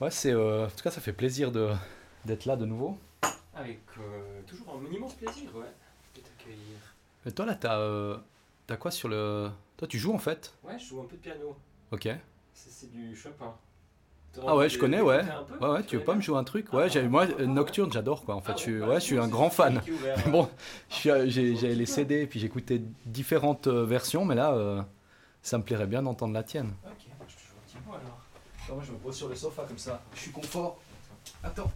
Ouais, 0.00 0.10
c'est, 0.10 0.32
euh, 0.32 0.66
en 0.66 0.70
tout 0.70 0.82
cas, 0.82 0.90
ça 0.90 1.00
fait 1.00 1.12
plaisir 1.12 1.52
de, 1.52 1.70
d'être 2.24 2.46
là 2.46 2.56
de 2.56 2.64
nouveau. 2.64 2.96
Avec 3.54 3.80
euh, 3.98 4.40
toujours 4.46 4.74
un 4.80 4.94
immense 4.94 5.14
plaisir, 5.14 5.54
ouais, 5.54 5.66
de 6.14 6.20
t'accueillir. 6.20 6.78
Et 7.26 7.32
toi, 7.32 7.44
là, 7.44 7.54
t'as, 7.54 7.78
euh, 7.78 8.16
t'as 8.66 8.76
quoi 8.76 8.90
sur 8.90 9.08
le. 9.08 9.50
Toi, 9.76 9.86
tu 9.88 9.98
joues 9.98 10.14
en 10.14 10.18
fait? 10.18 10.54
Ouais, 10.64 10.78
je 10.78 10.86
joue 10.86 11.00
un 11.00 11.04
peu 11.04 11.16
de 11.16 11.20
piano. 11.22 11.54
Ok. 11.90 12.08
C'est 12.54 12.70
c'est 12.70 12.90
du 12.90 13.14
Chopin. 13.14 13.54
Ah 14.46 14.56
ouais, 14.56 14.68
je 14.68 14.78
connais, 14.78 15.00
ouais. 15.02 15.20
un 15.22 15.42
peu? 15.42 15.54
Ouais, 15.66 15.72
ouais, 15.72 15.82
tu 15.82 15.96
veux 15.96 16.04
pas 16.04 16.14
me 16.14 16.20
jouer 16.20 16.38
un 16.38 16.44
truc? 16.44 16.66
Ah, 16.72 16.76
Ouais, 16.76 16.82
bah, 16.84 16.88
j'ai, 16.88 17.02
moi, 17.08 17.26
Nocturne, 17.26 17.92
j'adore 17.92 18.24
quoi. 18.24 18.36
En 18.36 18.40
fait, 18.40 18.52
Ah 18.52 18.56
je 18.56 18.62
suis, 18.62 18.78
bon, 18.78 18.86
ouais, 18.86 18.94
bah, 18.94 18.98
je 19.00 19.04
suis 19.04 19.18
un 19.18 19.24
c'est- 19.24 19.30
grand 19.30 19.50
fan. 19.50 19.82
ouvert, 19.90 20.16
Mais 20.16 20.22
hein. 20.24 20.30
bon, 20.30 20.48
je 20.88 21.10
euh, 21.10 21.28
j'ai, 21.28 21.74
les. 21.74 21.86
CD, 21.86 22.26
puis 22.26 22.40
j'écoutais 22.40 22.80
différentes 23.04 23.66
versions, 23.68 24.24
mais 24.24 24.36
là, 24.36 24.86
ça 25.42 25.58
me 25.58 25.64
plairait 25.64 25.88
bien 25.88 26.02
d'entendre 26.02 26.32
la 26.32 26.44
tienne. 26.44 26.72
Ok, 26.86 26.92
bah, 27.18 27.26
je 27.28 27.34
te 27.34 27.40
joue 27.40 27.46
un 27.58 27.66
petit 27.66 27.76
peu 27.84 27.90
alors. 27.90 28.18
Moi, 28.68 28.82
je 28.86 28.92
me 28.92 28.98
pose 28.98 29.16
sur 29.16 29.28
le 29.28 29.34
sofa 29.34 29.64
comme 29.64 29.78
ça. 29.78 30.00
Je 30.14 30.20
suis 30.20 30.30
confort. 30.30 30.78
Attends. 31.42 31.70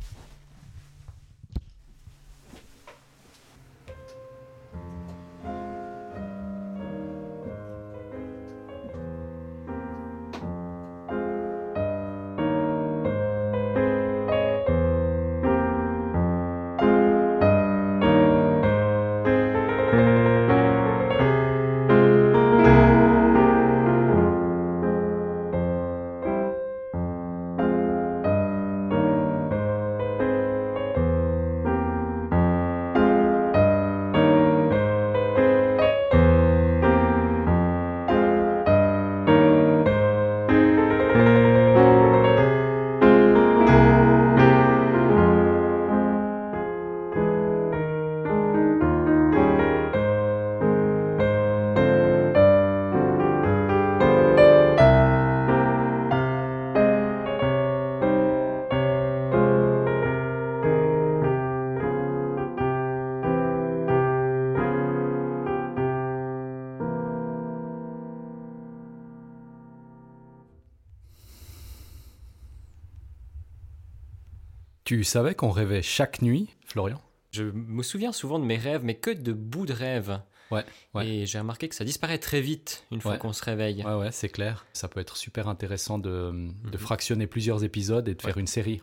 Tu 74.94 75.02
savais 75.02 75.34
qu'on 75.34 75.50
rêvait 75.50 75.82
chaque 75.82 76.22
nuit, 76.22 76.50
Florian? 76.66 77.00
Je 77.32 77.42
me 77.42 77.82
souviens 77.82 78.12
souvent 78.12 78.38
de 78.38 78.44
mes 78.44 78.56
rêves, 78.56 78.84
mais 78.84 78.94
que 78.94 79.10
de 79.10 79.32
bouts 79.32 79.66
de 79.66 79.72
rêves. 79.72 80.20
Ouais, 80.52 80.64
ouais. 80.94 81.08
Et 81.08 81.26
j'ai 81.26 81.40
remarqué 81.40 81.68
que 81.68 81.74
ça 81.74 81.84
disparaît 81.84 82.18
très 82.18 82.40
vite 82.40 82.84
une 82.92 83.00
fois 83.00 83.12
Ouais. 83.14 83.18
qu'on 83.18 83.32
se 83.32 83.42
réveille. 83.42 83.82
Ouais, 83.84 83.94
ouais, 83.96 84.12
c'est 84.12 84.28
clair. 84.28 84.64
Ça 84.72 84.86
peut 84.86 85.00
être 85.00 85.16
super 85.16 85.48
intéressant 85.48 85.98
de, 85.98 86.30
de 86.30 86.70
Mhm. 86.70 86.78
fractionner 86.78 87.26
plusieurs 87.26 87.64
épisodes 87.64 88.06
et 88.08 88.14
de 88.14 88.22
faire 88.22 88.38
une 88.38 88.46
série. 88.46 88.82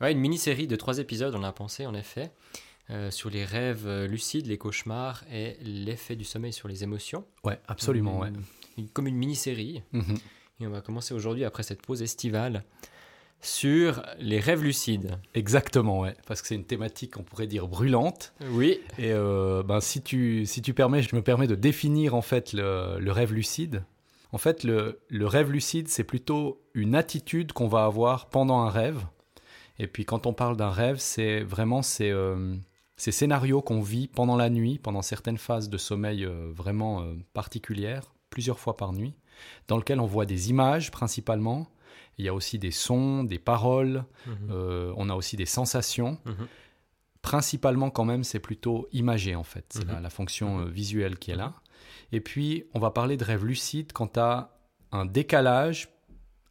Ouais, 0.00 0.12
une 0.12 0.20
mini-série 0.20 0.68
de 0.68 0.76
trois 0.76 0.98
épisodes, 1.00 1.34
on 1.34 1.42
a 1.42 1.50
pensé 1.50 1.86
en 1.86 1.94
effet, 1.94 2.30
euh, 2.90 3.10
sur 3.10 3.28
les 3.28 3.44
rêves 3.44 3.88
euh, 3.88 4.06
lucides, 4.06 4.46
les 4.46 4.58
cauchemars 4.58 5.24
et 5.32 5.56
l'effet 5.60 6.14
du 6.14 6.24
sommeil 6.24 6.52
sur 6.52 6.68
les 6.68 6.84
émotions. 6.84 7.24
Ouais, 7.42 7.58
absolument, 7.66 8.20
ouais. 8.20 8.30
Comme 8.92 9.08
une 9.08 9.16
mini-série. 9.16 9.82
Mhm. 9.90 10.18
Et 10.60 10.68
on 10.68 10.70
va 10.70 10.82
commencer 10.82 11.14
aujourd'hui, 11.14 11.44
après 11.44 11.64
cette 11.64 11.82
pause 11.82 12.00
estivale, 12.00 12.62
sur 13.42 14.02
les 14.20 14.38
rêves 14.38 14.62
lucides. 14.62 15.18
Exactement, 15.34 16.00
ouais. 16.00 16.14
Parce 16.26 16.40
que 16.40 16.48
c'est 16.48 16.54
une 16.54 16.64
thématique, 16.64 17.18
on 17.18 17.24
pourrait 17.24 17.48
dire, 17.48 17.66
brûlante. 17.66 18.32
Oui. 18.52 18.80
Et 18.98 19.10
euh, 19.12 19.64
ben, 19.64 19.80
si, 19.80 20.00
tu, 20.00 20.46
si 20.46 20.62
tu 20.62 20.72
permets, 20.74 21.02
je 21.02 21.14
me 21.14 21.22
permets 21.22 21.48
de 21.48 21.56
définir 21.56 22.14
en 22.14 22.22
fait 22.22 22.52
le, 22.52 22.98
le 23.00 23.12
rêve 23.12 23.32
lucide. 23.32 23.84
En 24.30 24.38
fait, 24.38 24.62
le, 24.62 25.00
le 25.08 25.26
rêve 25.26 25.50
lucide, 25.50 25.88
c'est 25.88 26.04
plutôt 26.04 26.62
une 26.72 26.94
attitude 26.94 27.52
qu'on 27.52 27.66
va 27.66 27.84
avoir 27.84 28.30
pendant 28.30 28.60
un 28.60 28.70
rêve. 28.70 29.04
Et 29.78 29.88
puis 29.88 30.04
quand 30.04 30.26
on 30.26 30.32
parle 30.32 30.56
d'un 30.56 30.70
rêve, 30.70 30.98
c'est 30.98 31.40
vraiment 31.40 31.82
ces, 31.82 32.10
euh, 32.10 32.54
ces 32.96 33.10
scénarios 33.10 33.60
qu'on 33.60 33.80
vit 33.80 34.06
pendant 34.06 34.36
la 34.36 34.50
nuit, 34.50 34.78
pendant 34.78 35.02
certaines 35.02 35.36
phases 35.36 35.68
de 35.68 35.78
sommeil 35.78 36.24
euh, 36.24 36.52
vraiment 36.54 37.04
particulières, 37.34 38.14
plusieurs 38.30 38.60
fois 38.60 38.76
par 38.76 38.92
nuit, 38.92 39.14
dans 39.66 39.76
lequel 39.76 39.98
on 39.98 40.06
voit 40.06 40.26
des 40.26 40.50
images 40.50 40.92
principalement. 40.92 41.66
Il 42.18 42.24
y 42.24 42.28
a 42.28 42.34
aussi 42.34 42.58
des 42.58 42.70
sons, 42.70 43.24
des 43.24 43.38
paroles, 43.38 44.04
Mhm. 44.26 44.34
euh, 44.50 44.92
on 44.96 45.08
a 45.10 45.14
aussi 45.14 45.36
des 45.36 45.46
sensations. 45.46 46.18
Mhm. 46.24 46.46
Principalement, 47.22 47.90
quand 47.90 48.04
même, 48.04 48.24
c'est 48.24 48.40
plutôt 48.40 48.88
imagé, 48.92 49.34
en 49.36 49.44
fait. 49.44 49.64
C'est 49.70 49.84
Mhm. 49.86 49.92
la, 49.94 50.00
la 50.00 50.10
fonction 50.10 50.60
euh, 50.60 50.64
visuelle 50.68 51.18
qui 51.18 51.30
est 51.30 51.36
là. 51.36 51.52
Et 52.10 52.20
puis, 52.20 52.64
on 52.74 52.80
va 52.80 52.90
parler 52.90 53.16
de 53.16 53.24
rêve 53.24 53.44
lucide 53.44 53.92
quand 53.92 54.14
tu 54.14 54.20
as 54.20 54.50
un 54.90 55.06
décalage 55.06 55.88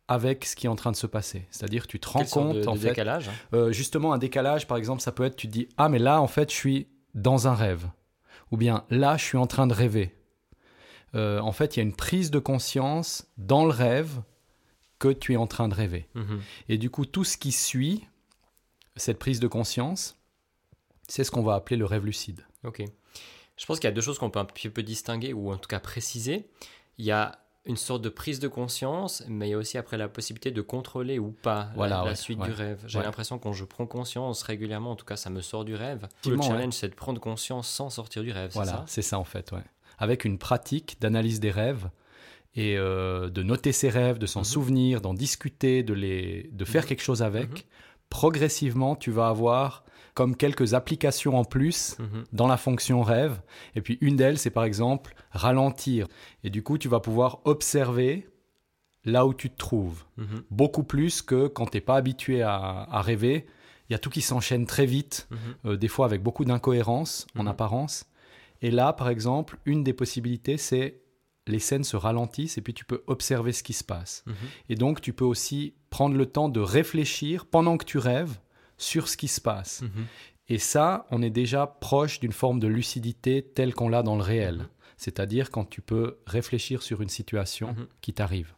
avec 0.07 0.45
ce 0.45 0.55
qui 0.55 0.65
est 0.65 0.69
en 0.69 0.75
train 0.75 0.91
de 0.91 0.95
se 0.95 1.07
passer. 1.07 1.45
C'est-à-dire, 1.51 1.87
tu 1.87 1.99
te 1.99 2.07
rends 2.09 2.19
Quelle 2.19 2.29
compte, 2.29 2.55
de, 2.57 2.67
en 2.67 2.73
de 2.73 2.79
fait, 2.79 2.89
décalage 2.89 3.29
euh, 3.53 3.71
justement, 3.71 4.13
un 4.13 4.17
décalage, 4.17 4.67
par 4.67 4.77
exemple, 4.77 5.01
ça 5.01 5.11
peut 5.11 5.23
être, 5.23 5.35
tu 5.35 5.47
te 5.47 5.51
dis, 5.53 5.67
ah, 5.77 5.89
mais 5.89 5.99
là, 5.99 6.21
en 6.21 6.27
fait, 6.27 6.49
je 6.49 6.55
suis 6.55 6.87
dans 7.15 7.47
un 7.47 7.53
rêve. 7.53 7.87
Ou 8.51 8.57
bien, 8.57 8.83
là, 8.89 9.15
je 9.17 9.23
suis 9.23 9.37
en 9.37 9.47
train 9.47 9.67
de 9.67 9.73
rêver. 9.73 10.15
Euh, 11.15 11.39
en 11.39 11.51
fait, 11.51 11.75
il 11.75 11.79
y 11.79 11.81
a 11.81 11.83
une 11.83 11.95
prise 11.95 12.31
de 12.31 12.39
conscience 12.39 13.27
dans 13.37 13.65
le 13.65 13.71
rêve 13.71 14.21
que 15.01 15.09
tu 15.11 15.33
es 15.33 15.35
en 15.37 15.47
train 15.47 15.67
de 15.67 15.73
rêver. 15.73 16.07
Mhm. 16.13 16.39
Et 16.69 16.77
du 16.77 16.89
coup, 16.91 17.05
tout 17.05 17.23
ce 17.23 17.35
qui 17.35 17.51
suit 17.51 18.05
cette 18.95 19.17
prise 19.19 19.39
de 19.39 19.47
conscience, 19.47 20.15
c'est 21.07 21.23
ce 21.23 21.31
qu'on 21.31 21.41
va 21.43 21.55
appeler 21.55 21.75
le 21.77 21.85
rêve 21.85 22.05
lucide. 22.05 22.45
Ok. 22.63 22.83
Je 23.57 23.65
pense 23.65 23.79
qu'il 23.79 23.87
y 23.87 23.91
a 23.91 23.95
deux 23.95 24.01
choses 24.01 24.19
qu'on 24.19 24.29
peut 24.29 24.39
un 24.39 24.45
petit 24.45 24.69
peu 24.69 24.83
distinguer, 24.83 25.33
ou 25.33 25.51
en 25.51 25.57
tout 25.57 25.67
cas 25.67 25.79
préciser. 25.79 26.47
Il 26.99 27.05
y 27.05 27.11
a 27.11 27.39
une 27.65 27.77
sorte 27.77 28.01
de 28.01 28.09
prise 28.09 28.39
de 28.39 28.47
conscience, 28.47 29.23
mais 29.27 29.47
il 29.47 29.51
y 29.51 29.53
a 29.53 29.57
aussi 29.57 29.77
après 29.77 29.97
la 29.97 30.07
possibilité 30.07 30.49
de 30.51 30.61
contrôler 30.61 31.19
ou 31.19 31.31
pas 31.31 31.65
la- 31.65 31.71
Voilà, 31.75 31.95
la, 31.97 32.03
ouais, 32.05 32.15
suite 32.15 32.39
ouais. 32.39 32.47
du 32.47 32.53
rêve. 32.53 32.83
J'ai 32.87 32.97
Ouais. 32.99 33.03
l'impression 33.05 33.37
quand 33.39 33.53
je 33.53 33.65
prends 33.65 33.85
conscience 33.85 34.41
régulièrement, 34.43 34.91
en 34.91 34.95
tout 34.95 35.05
cas 35.05 35.15
ça 35.15 35.29
me 35.29 35.41
sort 35.41 35.63
du 35.65 35.75
rêve. 35.75 36.07
Le 36.27 36.41
challenge 36.41 36.73
c'est 36.73 36.89
de 36.89 36.95
prendre 36.95 37.19
conscience 37.21 37.67
sans 37.67 37.89
sortir 37.91 38.23
du 38.23 38.31
rêve, 38.31 38.49
c'est 38.51 38.55
Voilà, 38.57 38.71
ça? 38.71 38.83
c'est 38.87 39.03
ça 39.03 39.19
en 39.19 39.23
fait, 39.25 39.51
ouais. 39.51 39.63
Avec 39.99 40.25
une 40.25 40.39
pratique 40.39 40.97
d'analyse 40.99 41.39
des 41.39 41.51
rêves 41.51 41.89
et 42.55 42.77
euh, 42.77 43.29
de 43.29 43.43
noter 43.43 43.71
ses 43.71 43.89
rêves, 43.89 44.17
de 44.17 44.25
s'en 44.25 44.41
Mhm. 44.41 44.45
souvenir, 44.45 45.01
d'en 45.01 45.13
discuter, 45.13 45.83
de, 45.83 45.93
les, 45.93 46.49
de 46.51 46.65
faire 46.65 46.83
Mhm. 46.83 46.87
quelque 46.89 47.03
chose 47.03 47.21
avec, 47.21 47.49
Mhm. 47.49 47.57
progressivement, 48.09 48.95
tu 48.95 49.09
vas 49.11 49.27
avoir 49.29 49.83
comme 50.13 50.35
quelques 50.35 50.73
applications 50.73 51.37
en 51.37 51.45
plus 51.45 51.95
dans 52.33 52.47
la 52.47 52.57
fonction 52.57 53.01
rêve. 53.01 53.41
Et 53.75 53.81
puis 53.81 53.97
une 54.01 54.17
d'elles, 54.17 54.37
c'est 54.37 54.49
par 54.49 54.65
exemple 54.65 55.13
ralentir. 55.31 56.07
Et 56.43 56.49
du 56.49 56.61
coup, 56.63 56.77
tu 56.77 56.89
vas 56.89 56.99
pouvoir 56.99 57.39
observer 57.45 58.27
là 59.05 59.25
où 59.25 59.33
tu 59.33 59.49
te 59.49 59.57
trouves. 59.57 60.03
Beaucoup 60.49 60.83
plus 60.83 61.21
que 61.21 61.47
quand 61.47 61.67
tu 61.67 61.77
n'es 61.77 61.81
pas 61.81 61.95
habitué 61.95 62.41
à, 62.41 62.55
à 62.91 63.01
rêver. 63.01 63.45
Il 63.89 63.93
y 63.93 63.95
a 63.95 63.99
tout 63.99 64.09
qui 64.09 64.21
s'enchaîne 64.21 64.65
très 64.65 64.85
vite, 64.85 65.27
euh, 65.65 65.75
des 65.75 65.87
fois 65.89 66.05
avec 66.05 66.21
beaucoup 66.21 66.45
d'incohérences 66.45 67.25
en 67.37 67.47
apparence. 67.47 68.05
Et 68.61 68.71
là, 68.71 68.93
par 68.93 69.09
exemple, 69.09 69.57
une 69.65 69.83
des 69.83 69.93
possibilités, 69.93 70.57
c'est 70.57 71.00
les 71.51 71.59
scènes 71.59 71.83
se 71.83 71.95
ralentissent 71.97 72.57
et 72.57 72.61
puis 72.61 72.73
tu 72.73 72.85
peux 72.85 73.03
observer 73.07 73.51
ce 73.51 73.61
qui 73.63 73.73
se 73.73 73.83
passe. 73.83 74.23
Mhm. 74.25 74.35
Et 74.69 74.75
donc, 74.75 75.01
tu 75.01 75.13
peux 75.13 75.25
aussi 75.25 75.75
prendre 75.89 76.15
le 76.15 76.25
temps 76.25 76.49
de 76.49 76.59
réfléchir 76.59 77.45
pendant 77.45 77.77
que 77.77 77.85
tu 77.85 77.97
rêves 77.99 78.39
sur 78.77 79.07
ce 79.07 79.17
qui 79.17 79.27
se 79.27 79.39
passe. 79.41 79.81
Mhm. 79.83 80.05
Et 80.47 80.57
ça, 80.57 81.05
on 81.11 81.21
est 81.21 81.29
déjà 81.29 81.67
proche 81.67 82.19
d'une 82.19 82.31
forme 82.33 82.59
de 82.59 82.67
lucidité 82.67 83.43
telle 83.43 83.73
qu'on 83.73 83.89
l'a 83.89 84.01
dans 84.03 84.15
le 84.15 84.23
réel. 84.23 84.55
Mhm. 84.57 84.67
C'est-à-dire 84.97 85.49
quand 85.51 85.65
tu 85.65 85.81
peux 85.81 86.17
réfléchir 86.25 86.81
sur 86.83 87.01
une 87.01 87.09
situation 87.09 87.75
qui 88.01 88.13
t'arrive. 88.13 88.53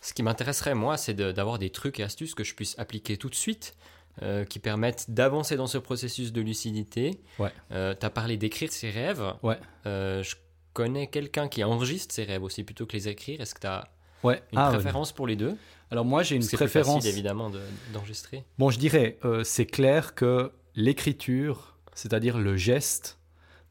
Ce 0.00 0.12
qui 0.14 0.22
m'intéresserait, 0.24 0.74
moi, 0.74 0.96
c'est 0.96 1.14
de- 1.14 1.30
d'avoir 1.30 1.58
des 1.60 1.70
trucs 1.70 2.00
et 2.00 2.02
astuces 2.02 2.34
que 2.34 2.42
je 2.42 2.54
puisse 2.56 2.76
appliquer 2.78 3.16
tout 3.16 3.28
de 3.28 3.36
suite, 3.36 3.76
euh, 4.22 4.44
qui 4.44 4.58
permettent 4.58 5.10
d'avancer 5.12 5.54
dans 5.56 5.68
ce 5.68 5.78
processus 5.78 6.32
de 6.32 6.40
lucidité. 6.40 7.20
Ouais. 7.38 7.52
tu 7.70 8.04
as 8.06 8.10
parlé 8.10 8.36
d'écrire 8.36 8.72
ses 8.72 8.90
rêves. 8.90 9.22
Ouais. 9.44 9.58
Euh, 9.86 10.24
je 10.24 10.34
connais 10.72 11.06
quelqu'un 11.08 11.48
qui 11.48 11.62
enregistre 11.64 12.14
ses 12.14 12.24
rêves 12.24 12.42
aussi 12.42 12.64
plutôt 12.64 12.86
que 12.86 12.92
les 12.94 13.08
écrire. 13.08 13.40
Est-ce 13.40 13.54
que 13.54 13.60
tu 13.60 13.66
as 13.66 13.88
Ouais. 14.24 14.42
une 14.52 14.58
Ah, 14.58 14.70
ouais. 14.70 14.74
préférence 14.76 15.12
pour 15.12 15.26
les 15.26 15.36
deux? 15.36 15.56
Alors 15.90 16.04
moi, 16.04 16.22
j'ai 16.22 16.36
une 16.36 16.42
C'est 16.42 16.56
préférence. 16.56 16.96
facile, 16.96 17.10
évidemment, 17.10 17.50
de- 17.50 17.60
d'enregistrer. 17.92 18.44
Bon, 18.58 18.70
je 18.70 18.78
dirais, 18.78 19.18
euh, 19.24 19.42
c'est 19.44 19.64
clair 19.66 20.14
que 20.14 20.52
l'écriture, 20.74 21.76
c'est-à-dire 21.94 22.38
le 22.38 22.56
geste 22.56 23.18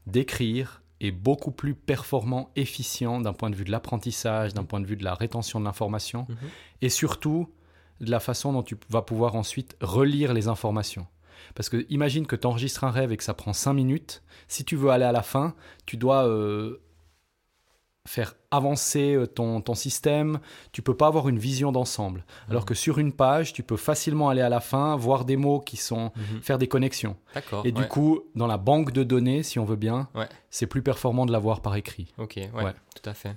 d'écrire, 0.06 0.82
est 1.00 1.10
beaucoup 1.12 1.52
plus 1.52 1.74
performant, 1.74 2.50
efficient 2.56 3.20
d'un 3.20 3.32
point 3.32 3.50
de 3.50 3.54
vue 3.56 3.64
de 3.64 3.70
l'apprentissage, 3.70 4.52
d'un 4.54 4.64
point 4.64 4.80
de 4.80 4.86
vue 4.86 4.96
de 4.96 5.04
la 5.04 5.14
rétention 5.14 5.60
de 5.60 5.64
l'information, 5.64 6.26
Mhm. 6.28 6.36
et 6.82 6.88
surtout 6.88 7.48
de 8.00 8.10
la 8.10 8.18
façon 8.20 8.52
dont 8.52 8.62
tu 8.62 8.76
vas 8.88 9.02
pouvoir 9.02 9.34
ensuite 9.36 9.76
relire 9.80 10.32
les 10.32 10.48
informations. 10.48 11.06
Parce 11.54 11.68
que 11.68 11.86
imagine 11.88 12.26
que 12.26 12.34
tu 12.36 12.46
enregistres 12.48 12.82
un 12.84 12.90
rêve 12.90 13.12
et 13.12 13.16
que 13.16 13.22
ça 13.24 13.34
prend 13.34 13.52
5 13.52 13.74
minutes. 13.74 14.22
Si 14.48 14.64
tu 14.64 14.74
veux 14.76 14.90
aller 14.90 15.04
à 15.04 15.12
la 15.12 15.22
fin, 15.22 15.54
tu 15.86 15.96
dois 15.96 16.26
euh, 16.26 16.80
faire 18.08 18.34
avancer 18.50 19.14
euh, 19.14 19.26
ton, 19.26 19.60
ton 19.60 19.74
système. 19.74 20.40
Tu 20.72 20.80
peux 20.82 20.96
pas 20.96 21.06
avoir 21.06 21.28
une 21.28 21.38
vision 21.38 21.72
d'ensemble. 21.72 22.24
Alors 22.48 22.64
que 22.64 22.74
sur 22.74 22.98
une 22.98 23.12
page, 23.12 23.52
tu 23.52 23.62
peux 23.62 23.76
facilement 23.76 24.28
aller 24.30 24.40
à 24.40 24.48
la 24.48 24.60
fin, 24.60 24.96
voir 24.96 25.24
des 25.24 25.36
mots 25.36 25.60
qui 25.60 25.76
sont. 25.76 26.10
Mhm. 26.16 26.40
faire 26.42 26.58
des 26.58 26.68
connexions. 26.68 27.16
D'accord. 27.34 27.64
Et 27.66 27.72
du 27.72 27.86
coup, 27.86 28.20
dans 28.34 28.46
la 28.46 28.56
banque 28.58 28.92
de 28.92 29.02
données, 29.02 29.42
si 29.42 29.58
on 29.58 29.64
veut 29.64 29.76
bien, 29.76 30.08
Ouais. 30.14 30.28
c'est 30.50 30.66
plus 30.66 30.82
performant 30.82 31.26
de 31.26 31.32
l'avoir 31.32 31.60
par 31.60 31.76
écrit. 31.76 32.12
Ok, 32.18 32.34
ouais, 32.36 32.50
Ouais. 32.64 32.74
tout 33.00 33.08
à 33.08 33.14
fait. 33.14 33.36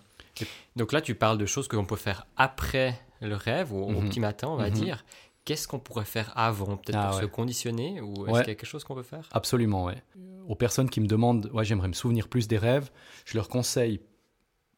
Donc 0.76 0.92
là, 0.94 1.02
tu 1.02 1.14
parles 1.16 1.38
de 1.38 1.46
choses 1.46 1.68
que 1.68 1.76
l'on 1.76 1.86
peut 1.86 1.96
faire 1.98 2.26
après 2.38 3.00
le 3.20 3.36
rêve 3.36 3.74
ou 3.74 3.84
au 3.84 3.90
Mhm. 3.92 4.10
petit 4.10 4.20
matin, 4.20 4.48
on 4.50 4.56
va 4.56 4.68
Mhm. 4.70 4.74
dire. 4.76 5.06
Qu'est-ce 5.44 5.68
qu'on 5.68 5.80
pourrait 5.80 6.06
faire 6.06 6.32
avant, 6.36 6.78
peut-être 6.78 6.98
Ah 7.02 7.08
pour 7.10 7.20
se 7.20 7.26
conditionner 7.26 8.00
ou 8.00 8.28
est-ce 8.28 8.40
qu'il 8.42 8.48
y 8.50 8.52
a 8.52 8.56
quelque 8.56 8.66
chose 8.66 8.84
qu'on 8.84 8.94
peut 8.96 9.02
faire? 9.04 9.28
Absolument, 9.32 9.86
ouais. 9.86 10.02
Aux 10.48 10.56
personnes 10.56 10.90
qui 10.90 11.02
me 11.02 11.08
demandent, 11.08 11.50
ouais, 11.54 11.66
j'aimerais 11.66 11.88
me 11.88 11.94
souvenir 11.94 12.28
plus 12.28 12.48
des 12.48 12.58
rêves, 12.60 12.92
je 13.26 13.36
leur 13.38 13.50
conseille 13.50 14.00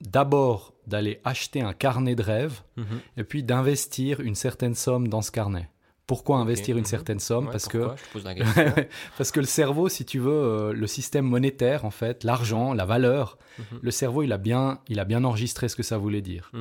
d'abord 0.04 0.74
d'aller 0.88 1.20
acheter 1.24 1.62
un 1.62 1.74
carnet 1.74 2.16
de 2.16 2.24
rêves 2.24 2.62
Mhm. 2.78 2.86
et 3.18 3.24
puis 3.24 3.44
d'investir 3.44 4.20
une 4.20 4.36
certaine 4.36 4.76
somme 4.76 5.08
dans 5.08 5.22
ce 5.22 5.32
carnet. 5.32 5.70
Pourquoi 6.06 6.38
investir 6.38 6.76
une 6.76 6.82
mhm. 6.82 6.88
certaine 6.88 7.20
somme? 7.20 7.46
Ouais, 7.46 7.52
Parce 7.54 7.70
que 7.70 7.80
Je 7.82 8.12
pose 8.12 8.26
la 8.26 8.34
parce 9.18 9.32
que 9.32 9.40
le 9.40 9.46
cerveau, 9.46 9.88
si 9.88 10.04
tu 10.04 10.20
veux, 10.20 10.32
euh, 10.34 10.74
le 10.74 10.86
système 10.86 11.24
monétaire, 11.26 11.86
en 11.86 11.92
fait, 11.92 12.26
l'argent, 12.26 12.74
la 12.74 12.86
valeur, 12.86 13.38
Mhm. 13.58 13.80
le 13.82 13.92
cerveau, 13.92 14.22
il 14.24 14.34
a 14.34 14.38
bien, 14.38 14.80
il 14.90 15.00
a 15.00 15.06
bien 15.06 15.24
enregistré 15.24 15.70
ce 15.70 15.78
que 15.78 15.84
ça 15.84 15.98
voulait 15.98 16.22
dire. 16.22 16.52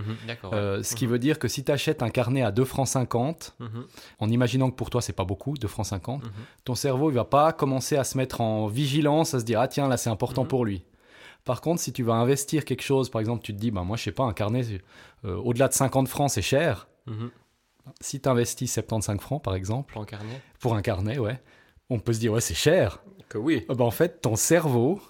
Euh, 0.52 0.82
ce 0.84 0.94
qui 0.94 1.06
veut 1.06 1.18
dire 1.18 1.40
que 1.40 1.48
si 1.48 1.64
tu 1.64 1.72
achètes 1.72 2.04
un 2.04 2.10
carnet 2.10 2.42
à 2.42 2.52
2 2.52 2.64
francs 2.64 2.86
50, 2.86 3.56
ouais. 3.58 3.66
Mhm, 3.66 3.84
en 4.20 4.28
imaginant 4.30 4.70
que 4.70 4.76
pour 4.76 4.90
toi 4.90 5.00
c'est 5.02 5.12
pas 5.12 5.24
beaucoup, 5.24 5.54
2 5.58 5.66
francs 5.68 5.86
50, 5.86 6.22
mhm. 6.22 6.30
ton 6.64 6.76
cerveau 6.76 7.10
il 7.10 7.14
va 7.14 7.24
pas 7.24 7.52
commencer 7.52 7.96
à 7.96 8.04
se 8.04 8.16
mettre 8.16 8.40
en 8.42 8.68
vigilance, 8.68 9.34
à 9.34 9.40
se 9.40 9.44
dire 9.44 9.58
ah 9.60 9.66
tiens 9.68 9.88
là 9.88 9.96
c'est 9.96 10.10
important 10.10 10.44
pour 10.44 10.64
lui. 10.64 10.84
Par 11.44 11.60
contre, 11.60 11.80
si 11.80 11.92
tu 11.92 12.02
vas 12.02 12.14
investir 12.14 12.64
quelque 12.64 12.82
chose, 12.82 13.10
par 13.10 13.20
exemple, 13.20 13.42
tu 13.44 13.52
te 13.54 13.58
dis 13.58 13.70
bah 13.70 13.82
moi 13.82 13.96
je 13.96 14.04
sais 14.04 14.12
pas 14.12 14.24
un 14.24 14.32
carnet 14.32 14.62
euh, 15.24 15.36
au-delà 15.36 15.68
de 15.68 15.72
50 15.74 16.08
francs 16.08 16.30
c'est 16.30 16.42
cher. 16.42 16.88
Mhm. 17.06 17.30
Si 18.00 18.20
tu 18.20 18.28
investis 18.28 18.72
75 18.72 19.18
francs 19.18 19.42
par 19.42 19.54
exemple 19.56 19.92
Plan 19.92 20.04
carnet 20.04 20.40
pour 20.60 20.74
un 20.76 20.82
carnet, 20.82 21.18
ouais, 21.18 21.40
on 21.90 21.98
peut 21.98 22.12
se 22.12 22.20
dire 22.20 22.32
ouais 22.32 22.40
c'est 22.40 22.54
cher. 22.54 23.02
Que 23.28 23.38
oui. 23.38 23.64
Ah 23.68 23.74
bah, 23.74 23.84
en 23.84 23.90
fait 23.90 24.20
ton 24.20 24.36
cerveau 24.36 25.00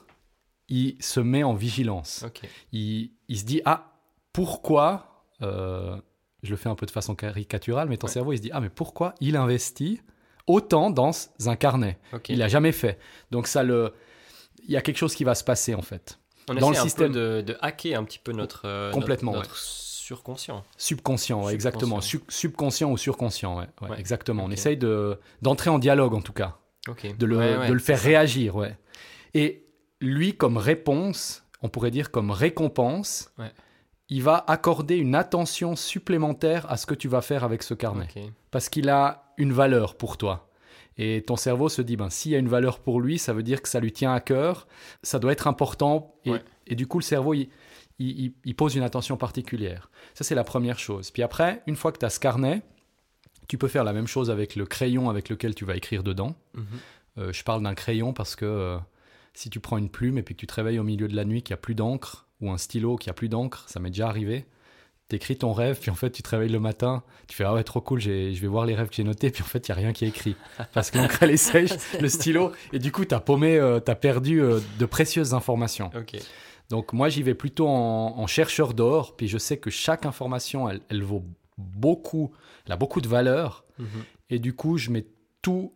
il 0.69 0.97
se 1.03 1.21
met 1.21 1.43
en 1.43 1.53
vigilance. 1.53 2.25
Il, 2.73 3.11
il 3.29 3.39
se 3.39 3.45
dit 3.45 3.61
ah 3.67 3.93
pourquoi 4.33 5.27
euh, 5.43 5.97
je 6.43 6.51
le 6.51 6.57
fais 6.57 6.69
un 6.71 6.75
peu 6.75 6.87
de 6.87 6.91
façon 6.91 7.15
caricaturale, 7.15 7.89
mais 7.89 7.99
ton 7.99 8.07
Ouais. 8.07 8.13
cerveau 8.13 8.33
il 8.33 8.39
se 8.39 8.43
dit 8.43 8.51
ah 8.55 8.61
mais 8.61 8.71
pourquoi 8.71 9.15
il 9.21 9.37
investit 9.37 10.01
autant 10.47 10.91
dans 10.91 11.11
un 11.47 11.57
carnet? 11.57 11.99
Ok. 12.15 12.31
il 12.31 12.39
l'a 12.39 12.49
jamais 12.49 12.73
fait. 12.73 12.99
Donc 13.31 13.47
ça 13.49 13.63
le, 13.63 13.93
il 14.65 14.71
y 14.71 14.77
a 14.79 14.81
quelque 14.81 14.97
chose 14.97 15.15
qui 15.15 15.25
va 15.25 15.35
se 15.35 15.45
passer 15.45 15.75
en 15.75 15.83
fait. 15.83 16.19
On 16.49 16.55
dans 16.55 16.71
le 16.71 16.77
un 16.79 16.83
système- 16.83 17.13
peu 17.13 17.19
de, 17.19 17.41
de 17.43 17.57
hacker 17.61 17.99
un 17.99 18.05
petit 18.05 18.19
peu 18.19 18.33
notre 18.33 18.63
euh, 18.67 18.91
Complètement, 18.91 19.33
notre, 19.33 19.49
notre 19.51 19.57
surconscient. 19.59 20.65
Subconscient, 20.77 21.45
ouais, 21.45 21.55
exactement. 21.55 22.01
Subconscient. 22.01 22.21
Sub- 22.21 22.31
subconscient 22.31 22.91
ou 22.91 22.97
surconscient, 22.97 23.59
ouais, 23.59 23.67
exactement. 23.99 24.45
On 24.45 24.51
essaye 24.51 24.77
de 24.77 25.19
d'entrer 25.41 25.71
en 25.71 25.79
dialogue 25.79 26.15
en 26.15 26.21
tout 26.21 26.33
cas, 26.33 26.57
de 26.89 27.27
le, 27.27 27.69
de 27.69 27.73
le 27.73 27.79
faire 27.79 28.01
réagir, 28.01 28.57
ouais. 28.57 28.77
Et 29.35 29.65
lui, 30.01 30.37
comme 30.37 30.57
réponse, 30.57 31.45
on 31.63 31.69
pourrait 31.69 31.93
dire 31.93 32.11
comme 32.11 32.31
récompense, 32.31 33.33
il 34.09 34.23
va 34.23 34.45
accorder 34.49 34.97
une 34.97 35.15
attention 35.15 35.77
supplémentaire 35.77 36.71
à 36.71 36.77
ce 36.77 36.85
que 36.87 36.95
tu 36.95 37.09
vas 37.09 37.23
faire 37.23 37.45
avec 37.45 37.63
ce 37.63 37.73
carnet. 37.75 38.09
Parce 38.51 38.69
qu'il 38.69 38.89
a 38.91 39.33
une 39.39 39.53
valeur 39.53 39.95
pour 39.95 40.17
toi. 40.19 40.49
Et 40.99 41.23
ton 41.27 41.37
cerveau 41.37 41.69
se 41.69 41.81
dit, 41.83 41.97
ben, 41.97 42.11
s'il 42.11 42.33
y 42.33 42.37
a 42.37 42.39
une 42.39 42.49
valeur 42.49 42.81
pour 42.81 43.01
lui, 43.01 43.19
ça 43.19 43.33
veut 43.33 43.43
dire 43.43 43.63
que 43.63 43.69
ça 43.69 43.81
lui 43.81 43.93
tient 43.93 44.13
à 44.13 44.21
cœur, 44.21 44.67
ça 45.03 45.19
doit 45.19 45.33
être 45.33 45.47
important. 45.47 46.15
Et, 46.25 46.31
Ouais. 46.33 46.43
et 46.67 46.75
du 46.75 46.87
coup, 46.87 46.99
le 46.99 47.05
cerveau, 47.05 47.35
il, 47.35 47.49
il- 47.99 48.21
il- 48.27 48.35
il 48.45 48.55
pose 48.55 48.75
une 48.77 48.83
attention 48.83 49.17
particulière. 49.17 49.91
Ça, 50.15 50.25
c'est 50.25 50.35
la 50.35 50.45
première 50.45 50.79
chose. 50.79 51.11
Puis 51.11 51.23
après, 51.23 51.63
une 51.67 51.77
fois 51.77 51.93
que 51.93 51.99
tu 51.99 52.05
as 52.05 52.11
ce 52.11 52.21
carnet, 52.21 52.63
tu 53.49 53.59
peux 53.59 53.69
faire 53.69 53.85
la 53.85 53.93
même 53.93 54.07
chose 54.07 54.31
avec 54.31 54.55
le 54.57 54.67
crayon 54.67 55.09
avec 55.11 55.29
lequel 55.29 55.55
tu 55.55 55.65
vas 55.65 55.77
écrire 55.77 56.03
dedans. 56.03 56.35
Mhm. 56.55 56.65
Euh, 57.19 57.33
je 57.33 57.43
parle 57.45 57.63
d'un 57.63 57.75
crayon 57.75 58.13
parce 58.13 58.37
que 58.37 58.45
euh, 58.47 58.79
si 59.35 59.51
tu 59.51 59.61
prends 59.61 59.77
une 59.79 59.91
plume 59.91 60.19
et 60.19 60.23
puis 60.23 60.35
que 60.35 60.41
tu 60.41 60.47
te 60.47 60.55
réveilles 60.55 60.79
au 60.79 60.85
milieu 60.85 61.09
de 61.09 61.17
la 61.17 61.25
nuit 61.25 61.43
qu'il 61.43 61.53
n'y 61.53 61.59
a 61.59 61.63
plus 61.63 61.75
d'encre, 61.75 62.27
ou 62.41 62.51
un 62.51 62.59
stylo 62.59 62.97
qui 62.97 63.09
a 63.09 63.13
plus 63.13 63.29
d'encre, 63.29 63.65
ça 63.69 63.79
m'est 63.81 63.91
déjà 63.91 64.09
arrivé. 64.09 64.47
T'écris 65.13 65.37
ton 65.37 65.53
rêve, 65.53 65.79
puis 65.79 65.91
en 65.91 65.95
fait 65.95 66.11
tu 66.11 66.23
te 66.23 66.31
réveilles 66.31 66.49
le 66.49 66.59
matin, 66.59 67.03
tu 67.29 67.37
fais 67.37 67.45
ah 67.45 67.53
ouais 67.53 67.63
trop 67.65 67.83
cool, 67.83 68.01
je 68.01 68.11
vais 68.31 68.47
voir 68.47 68.65
les 68.65 68.75
rêves 68.75 68.89
que 68.89 68.95
j'ai 68.95 69.05
notés, 69.05 69.31
puis 69.31 69.43
en 69.43 69.47
fait 69.47 69.69
il 69.69 69.69
y 69.69 69.73
a 69.73 69.75
rien 69.75 69.93
qui 69.93 70.07
est 70.07 70.09
écrit 70.09 70.37
parce 70.73 70.91
que 70.91 70.97
l'encre 70.97 71.19
elle 71.23 71.33
est 71.33 71.37
sèche, 71.37 71.73
le 72.01 72.09
stylo, 72.09 72.53
et 72.73 72.79
du 72.79 72.93
coup 72.93 73.05
t'as 73.05 73.21
paumé, 73.21 73.59
euh, 73.59 73.79
t'as 73.79 73.95
perdu 73.95 74.41
euh, 74.41 74.61
de 74.79 74.87
précieuses 74.87 75.35
informations. 75.35 75.91
Donc 76.71 76.95
moi 76.95 77.11
j'y 77.11 77.23
vais 77.23 77.35
plutôt 77.35 77.69
en, 77.69 78.15
en 78.19 78.27
chercheur 78.27 78.73
d'or, 78.73 79.15
puis 79.15 79.29
je 79.29 79.37
sais 79.37 79.59
que 79.59 79.69
chaque 79.69 80.07
information 80.07 80.67
elle, 80.71 80.81
elle 80.89 81.03
vaut 81.03 81.23
beaucoup, 81.59 82.33
elle 82.67 82.73
a 82.73 82.77
beaucoup 82.77 83.03
de 83.03 83.09
valeur, 83.09 83.67
Mhm. 83.79 83.87
et 84.31 84.39
du 84.39 84.55
coup 84.57 84.79
je 84.79 84.89
mets 84.91 85.05
tout, 85.43 85.75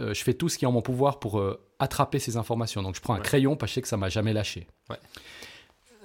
euh, 0.00 0.12
je 0.12 0.22
fais 0.24 0.34
tout 0.34 0.48
ce 0.48 0.58
qui 0.58 0.64
est 0.64 0.68
en 0.68 0.72
mon 0.72 0.82
pouvoir 0.82 1.20
pour 1.20 1.38
euh, 1.38 1.64
attraper 1.78 2.18
ces 2.18 2.36
informations. 2.36 2.82
Donc 2.82 2.96
je 2.96 3.00
prends 3.00 3.14
un 3.14 3.18
Ouais. 3.18 3.22
crayon, 3.22 3.54
parce 3.54 3.70
que 3.70 3.70
je 3.70 3.74
sais 3.74 3.82
que 3.82 3.88
ça 3.88 3.96
m'a 3.96 4.08
jamais 4.08 4.32
lâché. 4.32 4.66